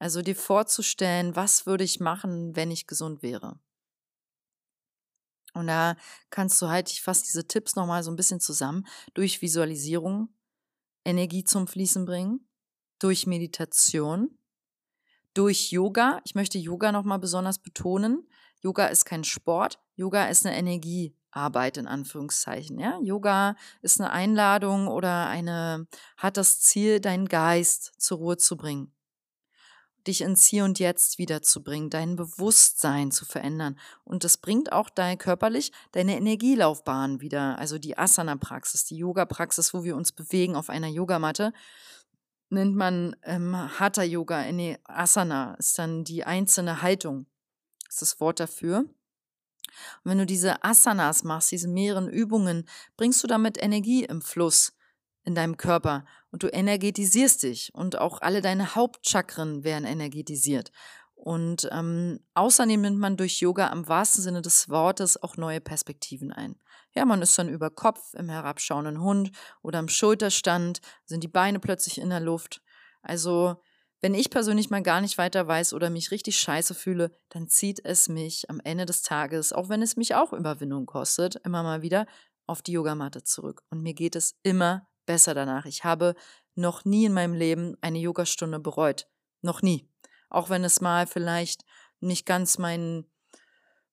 Also 0.00 0.20
dir 0.20 0.34
vorzustellen, 0.34 1.36
was 1.36 1.64
würde 1.64 1.84
ich 1.84 2.00
machen, 2.00 2.56
wenn 2.56 2.72
ich 2.72 2.88
gesund 2.88 3.22
wäre. 3.22 3.60
Und 5.54 5.66
da 5.66 5.96
kannst 6.30 6.60
du 6.62 6.68
halt, 6.68 6.90
ich 6.90 7.02
fasse 7.02 7.24
diese 7.24 7.46
Tipps 7.46 7.76
nochmal 7.76 8.02
so 8.02 8.10
ein 8.10 8.16
bisschen 8.16 8.40
zusammen, 8.40 8.86
durch 9.14 9.42
Visualisierung 9.42 10.28
Energie 11.04 11.44
zum 11.44 11.66
Fließen 11.66 12.04
bringen, 12.04 12.46
durch 12.98 13.26
Meditation, 13.26 14.38
durch 15.34 15.70
Yoga. 15.70 16.20
Ich 16.24 16.34
möchte 16.34 16.58
Yoga 16.58 16.92
nochmal 16.92 17.18
besonders 17.18 17.58
betonen. 17.58 18.28
Yoga 18.60 18.86
ist 18.86 19.04
kein 19.04 19.24
Sport, 19.24 19.78
Yoga 19.94 20.26
ist 20.26 20.44
eine 20.44 20.56
Energiearbeit 20.56 21.78
in 21.78 21.86
Anführungszeichen. 21.86 22.78
Ja? 22.78 22.98
Yoga 23.00 23.56
ist 23.80 24.00
eine 24.00 24.10
Einladung 24.10 24.88
oder 24.88 25.28
eine, 25.28 25.86
hat 26.16 26.36
das 26.36 26.60
Ziel, 26.60 27.00
deinen 27.00 27.28
Geist 27.28 27.94
zur 27.98 28.18
Ruhe 28.18 28.36
zu 28.36 28.56
bringen 28.56 28.92
dich 30.06 30.20
ins 30.22 30.46
Hier 30.46 30.64
und 30.64 30.78
Jetzt 30.78 31.18
wiederzubringen, 31.18 31.90
dein 31.90 32.16
Bewusstsein 32.16 33.10
zu 33.10 33.24
verändern. 33.24 33.78
Und 34.04 34.24
das 34.24 34.36
bringt 34.36 34.72
auch 34.72 34.90
dein 34.90 35.18
körperlich 35.18 35.72
deine 35.92 36.16
Energielaufbahn 36.16 37.20
wieder. 37.20 37.58
Also 37.58 37.78
die 37.78 37.96
Asana-Praxis, 37.98 38.84
die 38.84 38.96
Yoga-Praxis, 38.96 39.74
wo 39.74 39.84
wir 39.84 39.96
uns 39.96 40.12
bewegen 40.12 40.56
auf 40.56 40.70
einer 40.70 40.88
Yogamatte, 40.88 41.52
nennt 42.50 42.76
man 42.76 43.16
ähm, 43.22 43.56
Hatha 43.78 44.02
Yoga. 44.02 44.44
Asana 44.84 45.54
ist 45.54 45.78
dann 45.78 46.04
die 46.04 46.24
einzelne 46.24 46.82
Haltung. 46.82 47.26
Ist 47.88 48.02
das 48.02 48.20
Wort 48.20 48.40
dafür. 48.40 48.78
Und 50.04 50.10
wenn 50.10 50.18
du 50.18 50.26
diese 50.26 50.62
Asanas 50.64 51.24
machst, 51.24 51.52
diese 51.52 51.68
mehreren 51.68 52.08
Übungen, 52.08 52.68
bringst 52.96 53.22
du 53.22 53.26
damit 53.26 53.62
Energie 53.62 54.04
im 54.04 54.20
Fluss 54.22 54.72
in 55.30 55.36
deinem 55.36 55.56
Körper 55.56 56.04
und 56.32 56.42
du 56.42 56.48
energetisierst 56.48 57.44
dich 57.44 57.72
und 57.72 57.98
auch 57.98 58.20
alle 58.20 58.40
deine 58.40 58.74
Hauptchakren 58.74 59.62
werden 59.62 59.84
energetisiert. 59.84 60.72
Und 61.14 61.68
ähm, 61.70 62.20
außerdem 62.34 62.80
nimmt 62.80 62.98
man 62.98 63.16
durch 63.16 63.40
Yoga 63.40 63.68
im 63.68 63.86
wahrsten 63.86 64.22
Sinne 64.22 64.42
des 64.42 64.68
Wortes 64.68 65.22
auch 65.22 65.36
neue 65.36 65.60
Perspektiven 65.60 66.32
ein. 66.32 66.56
Ja, 66.94 67.04
man 67.04 67.22
ist 67.22 67.38
dann 67.38 67.48
über 67.48 67.70
Kopf 67.70 68.14
im 68.14 68.28
herabschauenden 68.28 69.00
Hund 69.00 69.30
oder 69.62 69.78
im 69.78 69.88
Schulterstand, 69.88 70.80
sind 71.04 71.22
die 71.22 71.28
Beine 71.28 71.60
plötzlich 71.60 71.98
in 71.98 72.10
der 72.10 72.20
Luft. 72.20 72.62
Also, 73.02 73.62
wenn 74.00 74.14
ich 74.14 74.30
persönlich 74.30 74.70
mal 74.70 74.82
gar 74.82 75.00
nicht 75.00 75.18
weiter 75.18 75.46
weiß 75.46 75.74
oder 75.74 75.90
mich 75.90 76.10
richtig 76.10 76.38
scheiße 76.38 76.74
fühle, 76.74 77.14
dann 77.28 77.46
zieht 77.48 77.84
es 77.84 78.08
mich 78.08 78.50
am 78.50 78.60
Ende 78.64 78.86
des 78.86 79.02
Tages, 79.02 79.52
auch 79.52 79.68
wenn 79.68 79.82
es 79.82 79.96
mich 79.96 80.14
auch 80.14 80.32
Überwindung 80.32 80.86
kostet, 80.86 81.36
immer 81.44 81.62
mal 81.62 81.82
wieder 81.82 82.06
auf 82.46 82.62
die 82.62 82.72
Yogamatte 82.72 83.22
zurück. 83.22 83.62
Und 83.70 83.82
mir 83.82 83.94
geht 83.94 84.16
es 84.16 84.36
immer 84.42 84.89
besser 85.06 85.34
danach. 85.34 85.66
Ich 85.66 85.84
habe 85.84 86.14
noch 86.54 86.84
nie 86.84 87.06
in 87.06 87.12
meinem 87.12 87.34
Leben 87.34 87.76
eine 87.80 87.98
Yogastunde 87.98 88.58
bereut. 88.58 89.06
Noch 89.42 89.62
nie. 89.62 89.88
Auch 90.28 90.50
wenn 90.50 90.64
es 90.64 90.80
mal 90.80 91.06
vielleicht 91.06 91.64
nicht 92.00 92.26
ganz 92.26 92.58
mein, 92.58 93.04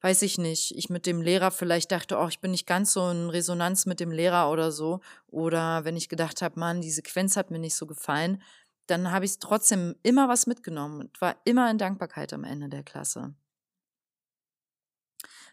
weiß 0.01 0.21
ich 0.21 0.37
nicht, 0.37 0.71
ich 0.75 0.89
mit 0.89 1.05
dem 1.05 1.21
Lehrer 1.21 1.51
vielleicht 1.51 1.91
dachte, 1.91 2.17
oh, 2.17 2.27
ich 2.27 2.39
bin 2.39 2.51
nicht 2.51 2.67
ganz 2.67 2.93
so 2.93 3.09
in 3.09 3.29
Resonanz 3.29 3.85
mit 3.85 3.99
dem 3.99 4.11
Lehrer 4.11 4.51
oder 4.51 4.71
so. 4.71 5.01
Oder 5.27 5.83
wenn 5.85 5.97
ich 5.97 6.09
gedacht 6.09 6.41
habe, 6.41 6.59
Mann, 6.59 6.81
die 6.81 6.91
Sequenz 6.91 7.35
hat 7.35 7.51
mir 7.51 7.59
nicht 7.59 7.75
so 7.75 7.87
gefallen, 7.87 8.41
dann 8.87 9.11
habe 9.11 9.25
ich 9.25 9.39
trotzdem 9.39 9.95
immer 10.03 10.29
was 10.29 10.47
mitgenommen 10.47 11.01
und 11.01 11.21
war 11.21 11.35
immer 11.43 11.69
in 11.69 11.77
Dankbarkeit 11.77 12.33
am 12.33 12.43
Ende 12.43 12.69
der 12.69 12.83
Klasse. 12.83 13.35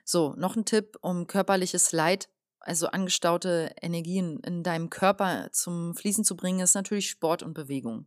So, 0.05 0.35
noch 0.37 0.55
ein 0.55 0.67
Tipp, 0.67 0.99
um 1.01 1.27
körperliches 1.27 1.93
Leid, 1.93 2.29
also 2.67 2.89
angestaute 2.89 3.75
Energien 3.81 4.41
in 4.41 4.63
deinem 4.63 4.91
Körper 4.91 5.51
zum 5.53 5.95
Fließen 5.95 6.25
zu 6.25 6.37
bringen, 6.37 6.61
ist 6.61 6.75
natürlich 6.75 7.11
Sport 7.11 7.43
und 7.43 7.55
Bewegung. 7.55 8.07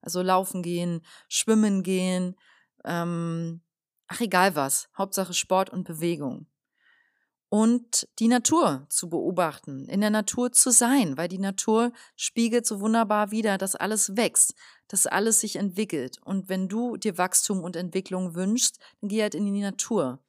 Also 0.00 0.22
laufen 0.22 0.62
gehen, 0.62 1.02
schwimmen 1.28 1.82
gehen, 1.82 2.36
ähm, 2.84 3.62
ach 4.06 4.20
egal 4.20 4.54
was, 4.54 4.88
Hauptsache 4.96 5.34
Sport 5.34 5.70
und 5.70 5.84
Bewegung. 5.84 6.46
Und 7.48 8.08
die 8.18 8.28
Natur 8.28 8.86
zu 8.88 9.08
beobachten, 9.08 9.88
in 9.88 10.00
der 10.00 10.10
Natur 10.10 10.50
zu 10.52 10.70
sein, 10.70 11.16
weil 11.16 11.28
die 11.28 11.38
Natur 11.38 11.92
spiegelt 12.16 12.66
so 12.66 12.80
wunderbar 12.80 13.30
wieder, 13.30 13.56
dass 13.56 13.76
alles 13.76 14.16
wächst, 14.16 14.54
dass 14.88 15.06
alles 15.06 15.40
sich 15.40 15.56
entwickelt. 15.56 16.18
Und 16.24 16.48
wenn 16.48 16.68
du 16.68 16.96
dir 16.96 17.18
Wachstum 17.18 17.62
und 17.62 17.76
Entwicklung 17.76 18.34
wünschst, 18.34 18.80
dann 19.00 19.08
geh 19.08 19.22
halt 19.22 19.34
in 19.36 19.44
die 19.44 19.60
Natur. 19.60 20.20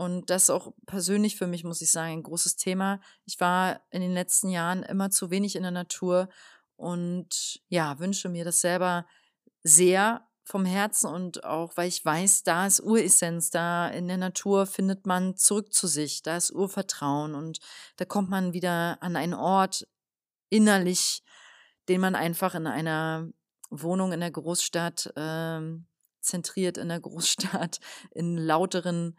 Und 0.00 0.30
das 0.30 0.44
ist 0.44 0.50
auch 0.50 0.72
persönlich 0.86 1.36
für 1.36 1.46
mich, 1.46 1.62
muss 1.62 1.82
ich 1.82 1.90
sagen, 1.90 2.12
ein 2.12 2.22
großes 2.22 2.56
Thema. 2.56 3.02
Ich 3.26 3.38
war 3.38 3.82
in 3.90 4.00
den 4.00 4.14
letzten 4.14 4.48
Jahren 4.48 4.82
immer 4.82 5.10
zu 5.10 5.30
wenig 5.30 5.56
in 5.56 5.62
der 5.62 5.72
Natur 5.72 6.30
und 6.76 7.60
ja, 7.68 7.98
wünsche 7.98 8.30
mir 8.30 8.46
das 8.46 8.62
selber 8.62 9.04
sehr 9.62 10.26
vom 10.42 10.64
Herzen 10.64 11.06
und 11.10 11.44
auch, 11.44 11.76
weil 11.76 11.86
ich 11.86 12.02
weiß, 12.02 12.44
da 12.44 12.66
ist 12.66 12.80
Uressenz, 12.80 13.50
da 13.50 13.88
in 13.88 14.08
der 14.08 14.16
Natur 14.16 14.64
findet 14.64 15.04
man 15.04 15.36
zurück 15.36 15.74
zu 15.74 15.86
sich, 15.86 16.22
da 16.22 16.38
ist 16.38 16.50
Urvertrauen 16.50 17.34
und 17.34 17.58
da 17.96 18.06
kommt 18.06 18.30
man 18.30 18.54
wieder 18.54 18.96
an 19.02 19.16
einen 19.16 19.34
Ort 19.34 19.86
innerlich, 20.48 21.22
den 21.90 22.00
man 22.00 22.14
einfach 22.14 22.54
in 22.54 22.66
einer 22.66 23.28
Wohnung 23.68 24.12
in 24.12 24.20
der 24.20 24.30
Großstadt, 24.30 25.12
äh, 25.14 25.60
zentriert 26.22 26.78
in 26.78 26.88
der 26.88 27.00
Großstadt, 27.00 27.80
in 28.12 28.38
lauteren 28.38 29.18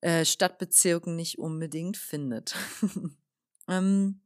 äh, 0.00 0.24
Stadtbezirken 0.24 1.16
nicht 1.16 1.38
unbedingt 1.38 1.96
findet. 1.96 2.54
ähm, 3.68 4.22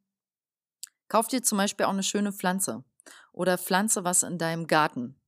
kauf 1.09 1.29
dir 1.29 1.43
zum 1.43 1.59
Beispiel 1.59 1.87
auch 1.87 1.91
eine 1.91 2.03
schöne 2.03 2.33
Pflanze 2.33 2.85
oder 3.33 3.59
pflanze 3.59 4.05
was 4.05 4.23
in 4.23 4.39
deinem 4.39 4.67
Garten, 4.67 5.21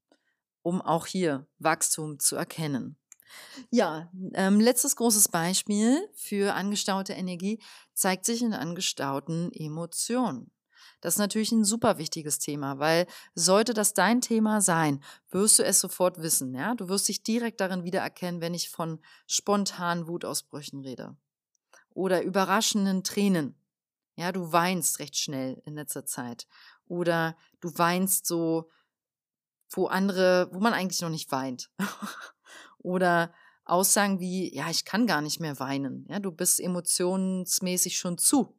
um 0.63 0.81
auch 0.81 1.07
hier 1.07 1.47
Wachstum 1.59 2.19
zu 2.19 2.37
erkennen. 2.37 2.97
Ja, 3.71 4.11
ähm, 4.35 4.61
letztes 4.61 4.97
großes 4.97 5.29
Beispiel 5.29 6.09
für 6.15 6.55
angestaute 6.55 7.13
Energie 7.13 7.61
zeigt 7.93 8.25
sich 8.25 8.43
in 8.43 8.55
angestauten 8.55 9.51
Emotionen. 9.53 10.51
Das 11.01 11.15
ist 11.15 11.19
natürlich 11.19 11.53
ein 11.53 11.65
super 11.65 11.99
wichtiges 11.99 12.39
Thema, 12.39 12.79
weil 12.79 13.07
sollte 13.35 13.75
das 13.75 13.95
dein 13.95 14.21
Thema 14.21 14.61
sein, 14.61 15.03
wirst 15.31 15.59
du 15.59 15.65
es 15.65 15.81
sofort 15.81 16.23
wissen. 16.23 16.55
Ja? 16.55 16.75
Du 16.75 16.89
wirst 16.89 17.09
dich 17.09 17.23
direkt 17.23 17.61
darin 17.61 17.85
wiedererkennen, 17.85 18.41
wenn 18.41 18.55
ich 18.55 18.71
von 18.71 19.01
spontanen 19.27 20.07
Wutausbrüchen 20.09 20.81
rede 20.81 21.17
oder 21.91 22.23
überraschenden 22.23 23.03
Tränen. 23.03 23.57
Ja, 24.17 24.33
du 24.33 24.53
weinst 24.53 24.99
recht 24.99 25.17
schnell 25.17 25.63
in 25.67 25.75
letzter 25.75 26.07
Zeit 26.07 26.47
oder 26.87 27.37
du 27.61 27.77
weinst 27.77 28.27
so, 28.27 28.71
wo 29.71 29.87
andere, 29.87 30.49
wo 30.53 30.61
man 30.61 30.73
eigentlich 30.73 31.03
noch 31.03 31.11
nicht 31.11 31.31
weint. 31.33 31.71
oder 32.79 33.33
Aussagen 33.65 34.21
wie, 34.21 34.55
ja, 34.55 34.71
ich 34.71 34.85
kann 34.85 35.07
gar 35.07 35.21
nicht 35.21 35.41
mehr 35.41 35.59
weinen. 35.59 36.07
Ja, 36.09 36.21
du 36.21 36.31
bist 36.31 36.61
emotionsmäßig 36.61 37.99
schon 37.99 38.17
zu. 38.17 38.57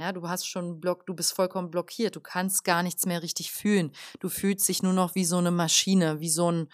Ja, 0.00 0.12
du 0.12 0.26
hast 0.26 0.46
schon 0.46 0.80
Block, 0.80 1.04
du 1.04 1.12
bist 1.12 1.34
vollkommen 1.34 1.70
blockiert. 1.70 2.16
Du 2.16 2.20
kannst 2.20 2.64
gar 2.64 2.82
nichts 2.82 3.04
mehr 3.04 3.22
richtig 3.22 3.52
fühlen. 3.52 3.92
Du 4.18 4.30
fühlst 4.30 4.66
dich 4.66 4.82
nur 4.82 4.94
noch 4.94 5.14
wie 5.14 5.26
so 5.26 5.36
eine 5.36 5.50
Maschine, 5.50 6.20
wie 6.20 6.30
so 6.30 6.50
ein 6.50 6.68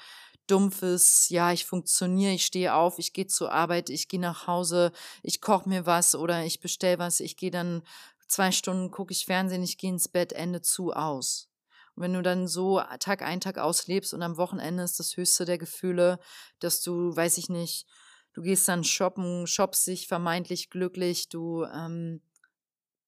dumpfes, 0.47 1.29
ja, 1.29 1.51
ich 1.51 1.67
funktioniere, 1.67 2.35
ich 2.35 2.47
stehe 2.47 2.73
auf, 2.73 3.01
ich 3.01 3.13
gehe 3.13 3.27
zur 3.27 3.51
Arbeit, 3.51 3.91
ich 3.91 4.07
gehe 4.07 4.21
nach 4.21 4.47
Hause, 4.47 4.93
ich 5.25 5.41
koche 5.41 5.69
mir 5.69 5.87
was 5.87 6.15
oder 6.15 6.45
ich 6.45 6.61
bestell 6.61 7.01
was, 7.01 7.19
ich 7.19 7.37
gehe 7.37 7.51
dann 7.51 7.83
zwei 8.29 8.53
Stunden, 8.53 8.93
gucke 8.93 9.11
ich 9.13 9.27
Fernsehen, 9.27 9.65
ich 9.65 9.77
gehe 9.77 9.91
ins 9.91 10.07
Bett, 10.07 10.33
Ende 10.33 10.63
zu, 10.63 10.93
aus. 10.93 11.49
Und 11.97 12.05
wenn 12.05 12.13
du 12.13 12.23
dann 12.23 12.47
so 12.47 12.81
Tag 13.01 13.23
ein, 13.23 13.41
Tag 13.41 13.59
auslebst 13.59 14.15
und 14.15 14.23
am 14.23 14.37
Wochenende 14.37 14.85
ist 14.85 15.01
das 15.01 15.17
höchste 15.17 15.45
der 15.47 15.59
Gefühle, 15.59 16.21
dass 16.61 16.81
du, 16.81 17.17
weiß 17.17 17.39
ich 17.39 17.49
nicht, 17.49 17.89
du 18.35 18.43
gehst 18.43 18.69
dann 18.69 18.85
shoppen, 18.85 19.49
shoppst 19.49 19.89
dich 19.89 20.07
vermeintlich 20.07 20.71
glücklich, 20.71 21.29
du 21.29 21.65
ähm, 21.65 22.21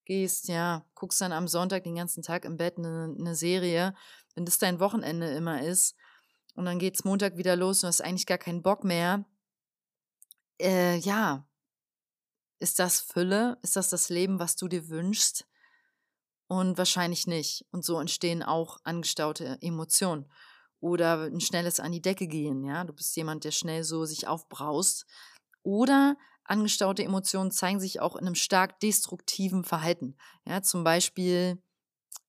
gehst, 0.09 0.49
ja, 0.49 0.85
guckst 0.95 1.21
dann 1.21 1.33
am 1.33 1.47
Sonntag 1.47 1.85
den 1.85 1.95
ganzen 1.95 2.23
Tag 2.23 2.45
im 2.45 2.57
Bett 2.57 2.79
eine, 2.79 3.15
eine 3.17 3.37
Serie, 3.37 3.95
wenn 4.35 4.45
das 4.45 4.59
dein 4.59 4.81
Wochenende 4.81 5.29
immer 5.31 5.63
ist 5.63 5.95
und 6.55 6.65
dann 6.65 6.81
geht's 6.81 7.05
Montag 7.05 7.37
wieder 7.37 7.55
los 7.55 7.85
und 7.85 7.89
hast 7.89 8.01
eigentlich 8.01 8.27
gar 8.27 8.39
keinen 8.39 8.63
Bock 8.63 8.83
mehr, 8.83 9.25
äh, 10.61 10.97
ja, 10.97 11.47
ist 12.59 12.81
das 12.81 13.01
Fülle? 13.01 13.59
Ist 13.63 13.77
das 13.77 13.91
das 13.91 14.09
Leben, 14.09 14.41
was 14.41 14.57
du 14.57 14.67
dir 14.67 14.89
wünschst? 14.89 15.47
Und 16.49 16.77
wahrscheinlich 16.79 17.27
nicht. 17.27 17.65
Und 17.71 17.85
so 17.85 18.01
entstehen 18.01 18.43
auch 18.43 18.79
angestaute 18.83 19.59
Emotionen. 19.61 20.29
Oder 20.81 21.27
ein 21.27 21.41
schnelles 21.41 21.79
an 21.79 21.93
die 21.93 22.03
Decke 22.03 22.27
gehen, 22.27 22.65
ja. 22.65 22.83
Du 22.83 22.93
bist 22.93 23.15
jemand, 23.17 23.45
der 23.45 23.53
schnell 23.53 23.85
so 23.85 24.05
sich 24.05 24.27
aufbraust. 24.27 25.07
Oder 25.63 26.17
angestaute 26.49 27.05
Emotionen 27.05 27.51
zeigen 27.51 27.81
sich 27.81 28.01
auch 28.01 28.17
in 28.17 28.27
einem 28.27 28.35
stark 28.35 28.81
destruktiven 28.81 29.65
Verhalten. 29.65 30.17
Ja, 30.47 30.63
zum 30.63 30.85
Beispiel, 30.85 31.63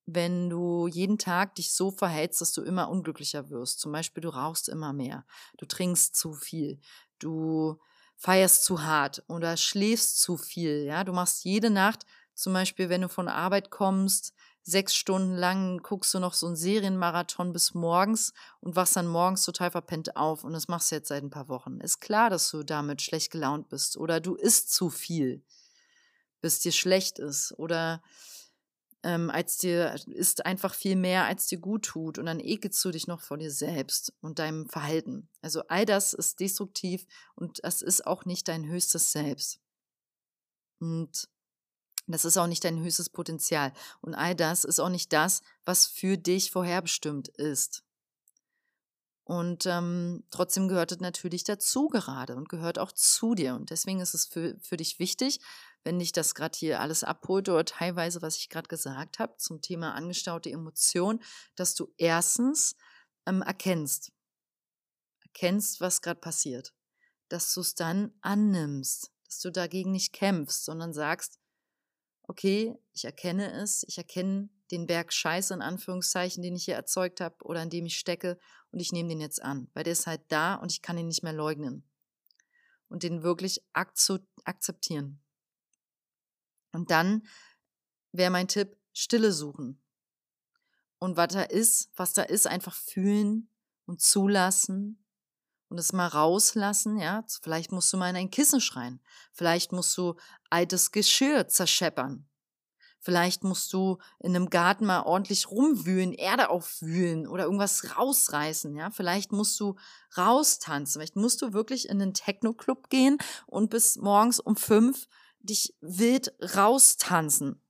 wenn 0.06 0.50
du 0.50 0.88
jeden 0.88 1.18
Tag 1.18 1.56
dich 1.56 1.74
so 1.74 1.92
verhältst, 1.92 2.42
dass 2.42 2.52
du 2.54 2.64
immer 2.64 2.90
unglücklicher 2.90 3.50
wirst. 3.50 3.80
Zum 3.80 3.92
Beispiel, 3.92 4.22
du 4.22 4.30
rauchst 4.30 4.70
immer 4.70 4.94
mehr, 4.94 5.26
du 5.58 5.66
trinkst 5.66 6.16
zu 6.16 6.34
viel, 6.34 6.80
du 7.20 7.80
feierst 8.18 8.66
zu 8.66 8.84
hart 8.84 9.24
oder 9.28 9.56
schläfst 9.58 10.20
zu 10.22 10.38
viel. 10.38 10.84
Ja, 10.86 11.04
du 11.04 11.14
machst 11.14 11.44
jede 11.46 11.70
Nacht, 11.70 12.06
zum 12.34 12.54
Beispiel, 12.54 12.90
wenn 12.90 13.02
du 13.02 13.10
von 13.10 13.28
Arbeit 13.28 13.70
kommst, 13.70 14.34
sechs 14.64 14.96
Stunden 14.96 15.36
lang 15.36 15.80
guckst 15.80 16.14
du 16.14 16.20
noch 16.20 16.34
so 16.34 16.48
einen 16.48 16.56
Serienmarathon 16.56 17.54
bis 17.54 17.74
morgens 17.74 18.34
und 18.60 18.76
wachst 18.76 18.96
dann 18.96 19.08
morgens 19.08 19.44
total 19.44 19.72
verpennt 19.72 20.16
auf 20.16 20.44
und 20.44 20.54
das 20.54 20.68
machst 20.68 20.92
du 20.92 20.96
jetzt 20.96 21.08
seit 21.08 21.24
ein 21.24 21.30
paar 21.30 21.48
Wochen. 21.48 21.80
Ist 21.80 22.00
klar, 22.00 22.30
dass 22.30 22.50
du 22.52 22.64
damit 22.64 23.02
schlecht 23.02 23.32
gelaunt 23.32 23.70
bist 23.70 23.98
oder 23.98 24.20
du 24.20 24.36
isst 24.36 24.74
zu 24.74 24.90
viel, 24.90 25.44
bis 26.42 26.60
dir 26.60 26.72
schlecht 26.72 27.20
ist 27.20 27.54
oder 27.58 28.02
ähm, 29.04 29.30
als 29.30 29.58
dir 29.58 29.96
ist 30.08 30.46
einfach 30.46 30.74
viel 30.74 30.96
mehr, 30.96 31.26
als 31.26 31.48
dir 31.48 31.60
gut 31.60 31.86
tut 31.86 32.18
und 32.18 32.26
dann 32.26 32.40
ekelst 32.40 32.84
du 32.84 32.92
dich 32.92 33.08
noch 33.08 33.22
vor 33.22 33.38
dir 33.38 33.52
selbst 33.52 34.14
und 34.22 34.40
deinem 34.40 34.68
Verhalten. 34.68 35.30
Also 35.42 35.64
all 35.68 35.86
das 35.86 36.14
ist 36.14 36.40
destruktiv 36.40 37.06
und 37.36 37.64
das 37.64 37.82
ist 37.82 38.06
auch 38.06 38.26
nicht 38.26 38.48
dein 38.48 38.68
höchstes 38.68 39.12
Selbst. 39.12 39.62
Und 40.80 41.30
das 42.14 42.26
ist 42.26 42.38
auch 42.38 42.48
nicht 42.48 42.64
dein 42.64 42.80
höchstes 42.80 43.10
Potenzial. 43.10 43.72
Und 44.02 44.16
all 44.16 44.36
das 44.36 44.64
ist 44.64 44.80
auch 44.80 44.90
nicht 44.90 45.14
das, 45.14 45.42
was 45.66 45.86
für 45.86 46.18
dich 46.18 46.52
vorherbestimmt 46.52 47.28
ist. 47.28 47.84
Und 49.30 49.68
ähm, 49.68 50.24
trotzdem 50.32 50.68
gehört 50.68 50.92
es 50.92 51.02
natürlich 51.02 51.44
dazu 51.44 51.88
gerade 51.88 52.36
und 52.36 52.50
gehört 52.50 52.80
auch 52.80 52.92
zu 52.92 53.36
dir. 53.36 53.54
Und 53.54 53.70
deswegen 53.70 54.00
ist 54.00 54.16
es 54.16 54.26
für, 54.26 54.58
für 54.60 54.76
dich 54.76 54.98
wichtig, 54.98 55.40
wenn 55.84 56.00
dich 56.00 56.12
das 56.12 56.34
gerade 56.34 56.58
hier 56.58 56.80
alles 56.80 57.04
abholt 57.04 57.48
oder 57.48 57.64
teilweise, 57.64 58.24
was 58.24 58.38
ich 58.38 58.50
gerade 58.50 58.68
gesagt 58.68 59.20
habe 59.20 59.38
zum 59.38 59.62
Thema 59.62 59.94
angestaute 59.94 60.50
Emotion, 60.50 61.22
dass 61.56 61.76
du 61.76 61.94
erstens 61.98 62.76
ähm, 63.28 63.44
erkennst, 63.44 64.12
erkennst, 65.22 65.80
was 65.80 66.02
gerade 66.02 66.20
passiert, 66.20 66.74
dass 67.28 67.54
du 67.54 67.62
es 67.62 67.76
dann 67.76 68.12
annimmst, 68.22 69.12
dass 69.26 69.42
du 69.42 69.52
dagegen 69.52 69.92
nicht 69.92 70.12
kämpfst, 70.12 70.66
sondern 70.66 70.92
sagst, 70.92 71.40
okay, 72.30 72.76
ich 72.94 73.06
erkenne 73.06 73.52
es, 73.54 73.84
ich 73.88 73.98
erkenne 73.98 74.50
den 74.70 74.86
Berg 74.86 75.12
Scheiße 75.12 75.52
in 75.52 75.64
Anführungszeichen, 75.64 76.44
den 76.44 76.56
ich 76.56 76.66
hier 76.66 76.76
erzeugt 76.76 77.22
habe 77.22 77.36
oder 77.44 77.62
an 77.62 77.72
dem 77.72 77.88
ich 77.88 77.98
stecke 77.98 78.38
und 78.72 78.80
ich 78.80 78.92
nehme 78.92 79.10
den 79.10 79.20
jetzt 79.20 79.42
an, 79.42 79.68
weil 79.74 79.84
der 79.84 79.94
ist 79.94 80.06
halt 80.06 80.22
da 80.28 80.54
und 80.54 80.72
ich 80.72 80.84
kann 80.84 80.98
ihn 81.00 81.08
nicht 81.08 81.24
mehr 81.24 81.34
leugnen. 81.34 81.90
Und 82.88 83.02
den 83.02 83.24
wirklich 83.24 83.64
akzeptieren. 83.74 85.22
Und 86.72 86.92
dann 86.92 87.26
wäre 88.12 88.32
mein 88.32 88.48
Tipp, 88.48 88.78
Stille 88.94 89.32
suchen. 89.32 89.82
Und 91.00 91.18
was 91.18 91.34
da 91.34 91.42
ist, 91.42 91.92
was 91.96 92.14
da 92.14 92.22
ist, 92.22 92.46
einfach 92.46 92.76
fühlen 92.76 93.50
und 93.86 94.02
zulassen 94.02 95.04
und 95.70 95.80
es 95.80 95.94
mal 95.94 96.08
rauslassen, 96.08 96.98
ja. 96.98 97.24
Vielleicht 97.42 97.72
musst 97.72 97.94
du 97.94 97.98
mal 97.98 98.10
in 98.10 98.16
ein 98.16 98.32
Kissen 98.32 98.60
schreien. 98.60 99.00
Vielleicht 99.32 99.72
musst 99.72 99.96
du 99.98 100.16
altes 100.50 100.92
Geschirr 100.92 101.48
zerscheppern. 101.48 102.28
Vielleicht 103.02 103.44
musst 103.44 103.72
du 103.72 103.98
in 104.20 104.36
einem 104.36 104.50
Garten 104.50 104.86
mal 104.86 105.04
ordentlich 105.04 105.50
rumwühlen, 105.50 106.12
Erde 106.12 106.50
aufwühlen 106.50 107.28
oder 107.28 107.46
irgendwas 107.46 107.98
rausreißen, 107.98 108.76
ja. 108.76 108.90
Vielleicht 108.90 109.32
musst 109.32 109.60
du 109.60 109.76
raustanzen. 110.18 111.00
Vielleicht 111.00 111.16
musst 111.16 111.42
du 111.42 111.54
wirklich 111.54 111.88
in 111.88 112.02
einen 112.02 112.14
Techno-Club 112.14 112.90
gehen 112.90 113.18
und 113.46 113.70
bis 113.70 113.98
morgens 113.98 114.40
um 114.40 114.58
fünf 114.58 115.08
dich 115.40 115.76
wild 115.80 116.34
raustanzen. 116.56 117.64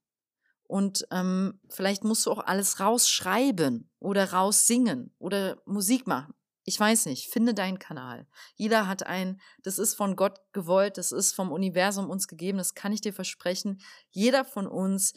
Und 0.64 1.06
ähm, 1.12 1.60
vielleicht 1.70 2.04
musst 2.04 2.26
du 2.26 2.32
auch 2.32 2.46
alles 2.46 2.80
rausschreiben 2.80 3.92
oder 4.00 4.34
raussingen 4.34 5.14
oder 5.18 5.62
Musik 5.66 6.08
machen 6.08 6.34
Ich 6.70 6.80
weiß 6.80 7.08
nicht, 7.08 7.32
finde 7.32 7.56
deinen 7.56 7.80
Kanal. 7.80 8.28
Jeder 8.54 8.88
hat 8.88 9.02
einen, 9.02 9.42
das 9.64 9.80
ist 9.80 9.96
von 9.96 10.16
Gott 10.16 10.40
gewollt, 10.52 11.00
das 11.00 11.12
ist 11.12 11.34
vom 11.34 11.52
Universum 11.52 12.12
uns 12.12 12.28
gegeben, 12.28 12.60
das 12.60 12.76
kann 12.76 12.94
ich 12.94 13.02
dir 13.02 13.12
versprechen. 13.12 13.82
Jeder 14.12 14.46
von 14.46 14.68
uns 14.68 15.16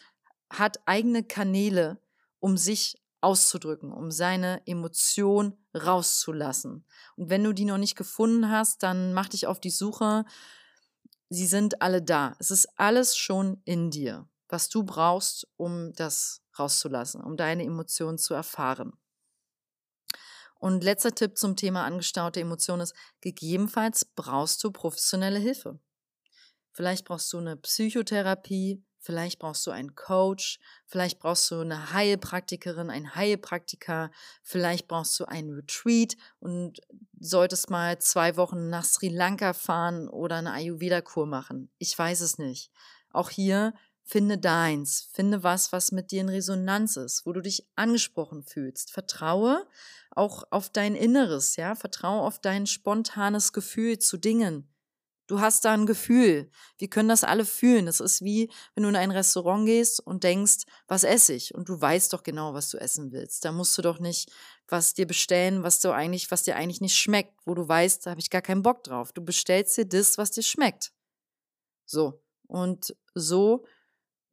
hat 0.49 0.81
eigene 0.87 1.23
Kanäle, 1.23 2.01
um 2.41 2.57
sich 2.57 3.03
auszudrücken, 3.21 3.93
um 3.93 4.11
seine 4.11 4.67
Emotion 4.67 5.59
rauszulassen. 5.75 6.87
Und 7.17 7.29
wenn 7.29 7.45
du 7.45 7.53
die 7.53 7.67
noch 7.67 7.77
nicht 7.77 7.97
gefunden 7.97 8.49
hast, 8.49 8.83
dann 8.83 9.13
mach 9.13 9.29
dich 9.29 9.47
auf 9.47 9.61
die 9.61 9.69
Suche. 9.69 10.25
Sie 11.29 11.47
sind 11.47 11.83
alle 11.83 12.01
da. 12.01 12.35
Es 12.39 12.51
ist 12.51 12.67
alles 12.77 13.15
schon 13.15 13.61
in 13.67 13.91
dir, 13.91 14.27
was 14.49 14.71
du 14.71 14.85
brauchst, 14.85 15.47
um 15.59 15.93
das 15.93 16.41
rauszulassen, 16.59 17.21
um 17.21 17.37
deine 17.37 17.65
Emotionen 17.65 18.17
zu 18.17 18.33
erfahren. 18.33 18.95
Und 20.63 20.85
letzter 20.85 21.13
Tipp 21.13 21.37
zum 21.37 21.57
Thema 21.57 21.85
angestaute 21.85 22.39
Emotionen 22.39 22.83
ist, 22.83 22.95
gegebenenfalls 23.21 24.05
brauchst 24.05 24.63
du 24.63 24.71
professionelle 24.71 25.41
Hilfe. 25.41 25.81
Vielleicht 26.71 27.05
brauchst 27.05 27.33
du 27.33 27.39
eine 27.39 27.57
Psychotherapie, 27.57 28.81
Vielleicht 29.05 29.41
brauchst 29.41 29.67
du 29.67 29.73
einen 29.73 29.97
Coach, 29.97 30.61
vielleicht 30.87 31.19
brauchst 31.19 31.51
du 31.51 31.59
eine 31.59 31.93
Heilpraktikerin, 31.93 32.89
einen 32.89 33.17
Heilpraktiker, 33.17 34.13
vielleicht 34.45 34.87
brauchst 34.87 35.19
du 35.19 35.25
einen 35.25 35.53
Retreat 35.53 36.17
und 36.39 36.79
solltest 37.19 37.69
mal 37.69 37.99
zwei 37.99 38.37
Wochen 38.37 38.69
nach 38.69 38.85
Sri 38.85 39.09
Lanka 39.09 39.55
fahren 39.55 40.09
oder 40.09 40.37
eine 40.37 40.53
Ayurveda-Kur 40.53 41.27
machen. 41.27 41.73
Ich 41.79 41.99
weiß 41.99 42.21
es 42.21 42.39
nicht. 42.39 42.71
Auch 43.11 43.31
hier 43.31 43.75
finde 44.05 44.39
deins, 44.39 45.09
finde 45.13 45.43
was, 45.43 45.73
was 45.73 45.93
mit 45.93 46.11
dir 46.11 46.21
in 46.23 46.29
Resonanz 46.29 46.97
ist, 46.97 47.25
wo 47.25 47.33
du 47.33 47.41
dich 47.41 47.67
angesprochen 47.77 48.43
fühlst. 48.43 48.91
Vertraue 48.93 49.67
auch 50.11 50.45
auf 50.51 50.69
dein 50.71 50.95
Inneres, 50.95 51.57
ja, 51.57 51.75
vertraue 51.75 52.23
auf 52.23 52.39
dein 52.39 52.67
spontanes 52.67 53.53
Gefühl 53.53 53.99
zu 53.99 54.19
Dingen. 54.19 54.69
Du 55.29 55.41
hast 55.41 55.65
da 55.65 55.73
ein 55.73 55.87
Gefühl. 55.87 56.51
Wir 56.77 56.91
können 56.91 57.09
das 57.09 57.25
alle 57.25 57.47
fühlen. 57.47 57.87
Das 57.87 58.01
ist 58.01 58.23
wie, 58.23 58.51
wenn 58.75 58.83
du 58.83 58.91
in 58.91 58.97
ein 58.97 59.11
Restaurant 59.11 59.65
gehst 59.65 60.01
und 60.01 60.25
denkst, 60.25 60.65
was 60.89 61.05
esse 61.05 61.33
ich? 61.33 61.55
Und 61.55 61.69
du 61.69 61.81
weißt 61.81 62.13
doch 62.13 62.23
genau, 62.23 62.53
was 62.55 62.69
du 62.69 62.77
essen 62.77 63.13
willst. 63.13 63.45
Da 63.45 63.53
musst 63.53 63.79
du 63.79 63.83
doch 63.83 63.99
nicht 63.99 64.31
was 64.69 64.95
dir 64.95 65.07
bestellen, 65.07 65.63
was 65.63 65.81
du 65.81 65.91
eigentlich, 65.91 66.31
was 66.31 66.43
dir 66.43 66.57
eigentlich 66.57 66.81
nicht 66.81 66.97
schmeckt, 66.97 67.35
wo 67.47 67.55
du 67.55 67.67
weißt, 67.67 68.05
da 68.05 68.11
habe 68.11 68.21
ich 68.21 68.31
gar 68.31 68.43
keinen 68.43 68.63
Bock 68.63 68.83
drauf. 68.85 69.13
Du 69.13 69.25
bestellst 69.25 69.77
dir 69.79 69.87
das, 69.87 70.19
was 70.19 70.33
dir 70.33 70.43
schmeckt. 70.43 70.93
So. 71.87 72.21
Und 72.47 72.95
so 73.15 73.65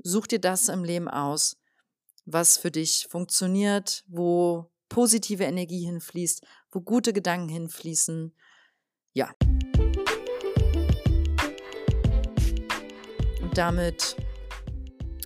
such 0.04 0.28
dir 0.28 0.40
das 0.40 0.70
im 0.70 0.84
Leben 0.84 1.08
aus, 1.08 1.58
was 2.26 2.58
für 2.58 2.72
dich 2.72 3.08
funktioniert, 3.10 4.04
wo 4.08 4.72
positive 4.90 5.44
Energie 5.44 5.86
hinfließt, 5.86 6.46
wo 6.72 6.82
gute 6.82 7.14
Gedanken 7.14 7.50
hinfließen. 7.50 8.36
Ja. 9.14 9.34
damit 13.60 14.16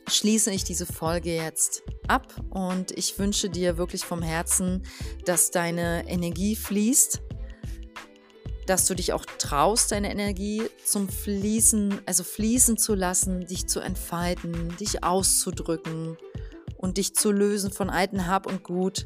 schließe 0.07 0.51
ich 0.51 0.63
diese 0.63 0.87
Folge 0.87 1.35
jetzt 1.35 1.83
ab 2.07 2.33
und 2.49 2.91
ich 2.91 3.19
wünsche 3.19 3.47
dir 3.47 3.77
wirklich 3.77 4.03
vom 4.05 4.23
Herzen, 4.23 4.87
dass 5.25 5.51
deine 5.51 6.07
Energie 6.07 6.55
fließt, 6.55 7.21
dass 8.65 8.85
du 8.85 8.95
dich 8.95 9.13
auch 9.13 9.25
traust, 9.37 9.91
deine 9.91 10.11
Energie 10.11 10.63
zum 10.85 11.09
Fließen, 11.09 12.01
also 12.05 12.23
fließen 12.23 12.77
zu 12.77 12.95
lassen, 12.95 13.45
dich 13.45 13.67
zu 13.67 13.79
entfalten, 13.79 14.75
dich 14.77 15.03
auszudrücken 15.03 16.17
und 16.77 16.97
dich 16.97 17.15
zu 17.15 17.31
lösen 17.31 17.71
von 17.71 17.89
alten 17.89 18.27
Hab 18.27 18.45
und 18.45 18.63
Gut 18.63 19.05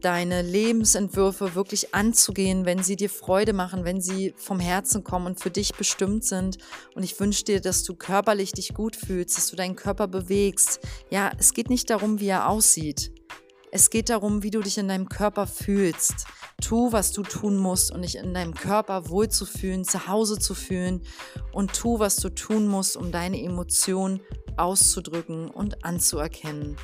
deine 0.00 0.42
Lebensentwürfe 0.42 1.54
wirklich 1.54 1.94
anzugehen, 1.94 2.64
wenn 2.64 2.82
sie 2.82 2.96
dir 2.96 3.10
Freude 3.10 3.52
machen, 3.52 3.84
wenn 3.84 4.00
sie 4.00 4.34
vom 4.36 4.60
Herzen 4.60 5.04
kommen 5.04 5.26
und 5.26 5.40
für 5.40 5.50
dich 5.50 5.74
bestimmt 5.74 6.24
sind. 6.24 6.58
Und 6.94 7.02
ich 7.02 7.18
wünsche 7.18 7.44
dir, 7.44 7.60
dass 7.60 7.82
du 7.82 7.94
körperlich 7.94 8.52
dich 8.52 8.74
gut 8.74 8.96
fühlst, 8.96 9.36
dass 9.36 9.50
du 9.50 9.56
deinen 9.56 9.76
Körper 9.76 10.06
bewegst. 10.06 10.80
Ja, 11.10 11.32
es 11.38 11.52
geht 11.52 11.70
nicht 11.70 11.90
darum, 11.90 12.20
wie 12.20 12.28
er 12.28 12.48
aussieht. 12.48 13.12
Es 13.70 13.90
geht 13.90 14.08
darum, 14.08 14.42
wie 14.42 14.50
du 14.50 14.60
dich 14.60 14.78
in 14.78 14.88
deinem 14.88 15.08
Körper 15.08 15.46
fühlst. 15.46 16.26
Tu, 16.60 16.90
was 16.90 17.12
du 17.12 17.22
tun 17.22 17.56
musst 17.56 17.92
und 17.92 18.02
dich 18.02 18.16
in 18.16 18.34
deinem 18.34 18.54
Körper 18.54 19.08
wohlzufühlen, 19.08 19.84
zu 19.84 20.08
Hause 20.08 20.38
zu 20.38 20.54
fühlen 20.54 21.02
und 21.52 21.72
tu, 21.72 21.98
was 21.98 22.16
du 22.16 22.30
tun 22.30 22.66
musst, 22.66 22.96
um 22.96 23.12
deine 23.12 23.40
Emotionen 23.42 24.20
auszudrücken 24.56 25.50
und 25.50 25.84
anzuerkennen 25.84 26.76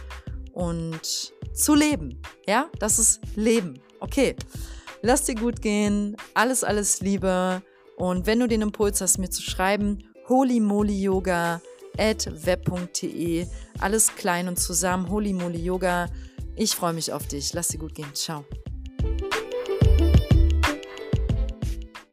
und 0.52 1.32
zu 1.52 1.74
leben. 1.74 2.20
Ja, 2.46 2.68
das 2.78 2.98
ist 2.98 3.20
Leben. 3.34 3.80
Okay, 4.00 4.36
lass 5.02 5.24
dir 5.24 5.34
gut 5.34 5.60
gehen. 5.62 6.16
Alles, 6.34 6.62
alles 6.62 7.00
Liebe. 7.00 7.62
Und 7.96 8.26
wenn 8.26 8.40
du 8.40 8.46
den 8.46 8.62
Impuls 8.62 9.00
hast, 9.00 9.18
mir 9.18 9.30
zu 9.30 9.42
schreiben, 9.42 10.04
holy 10.28 10.60
moly 10.60 11.00
yoga 11.00 11.60
at 11.98 12.28
web.de. 12.46 13.46
Alles 13.80 14.14
klein 14.14 14.48
und 14.48 14.58
zusammen. 14.58 15.08
Holy 15.08 15.32
moly 15.32 15.58
yoga. 15.58 16.08
Ich 16.56 16.74
freue 16.74 16.92
mich 16.92 17.12
auf 17.12 17.26
dich. 17.26 17.52
Lass 17.52 17.68
dir 17.68 17.78
gut 17.78 17.94
gehen. 17.94 18.14
Ciao. 18.14 18.44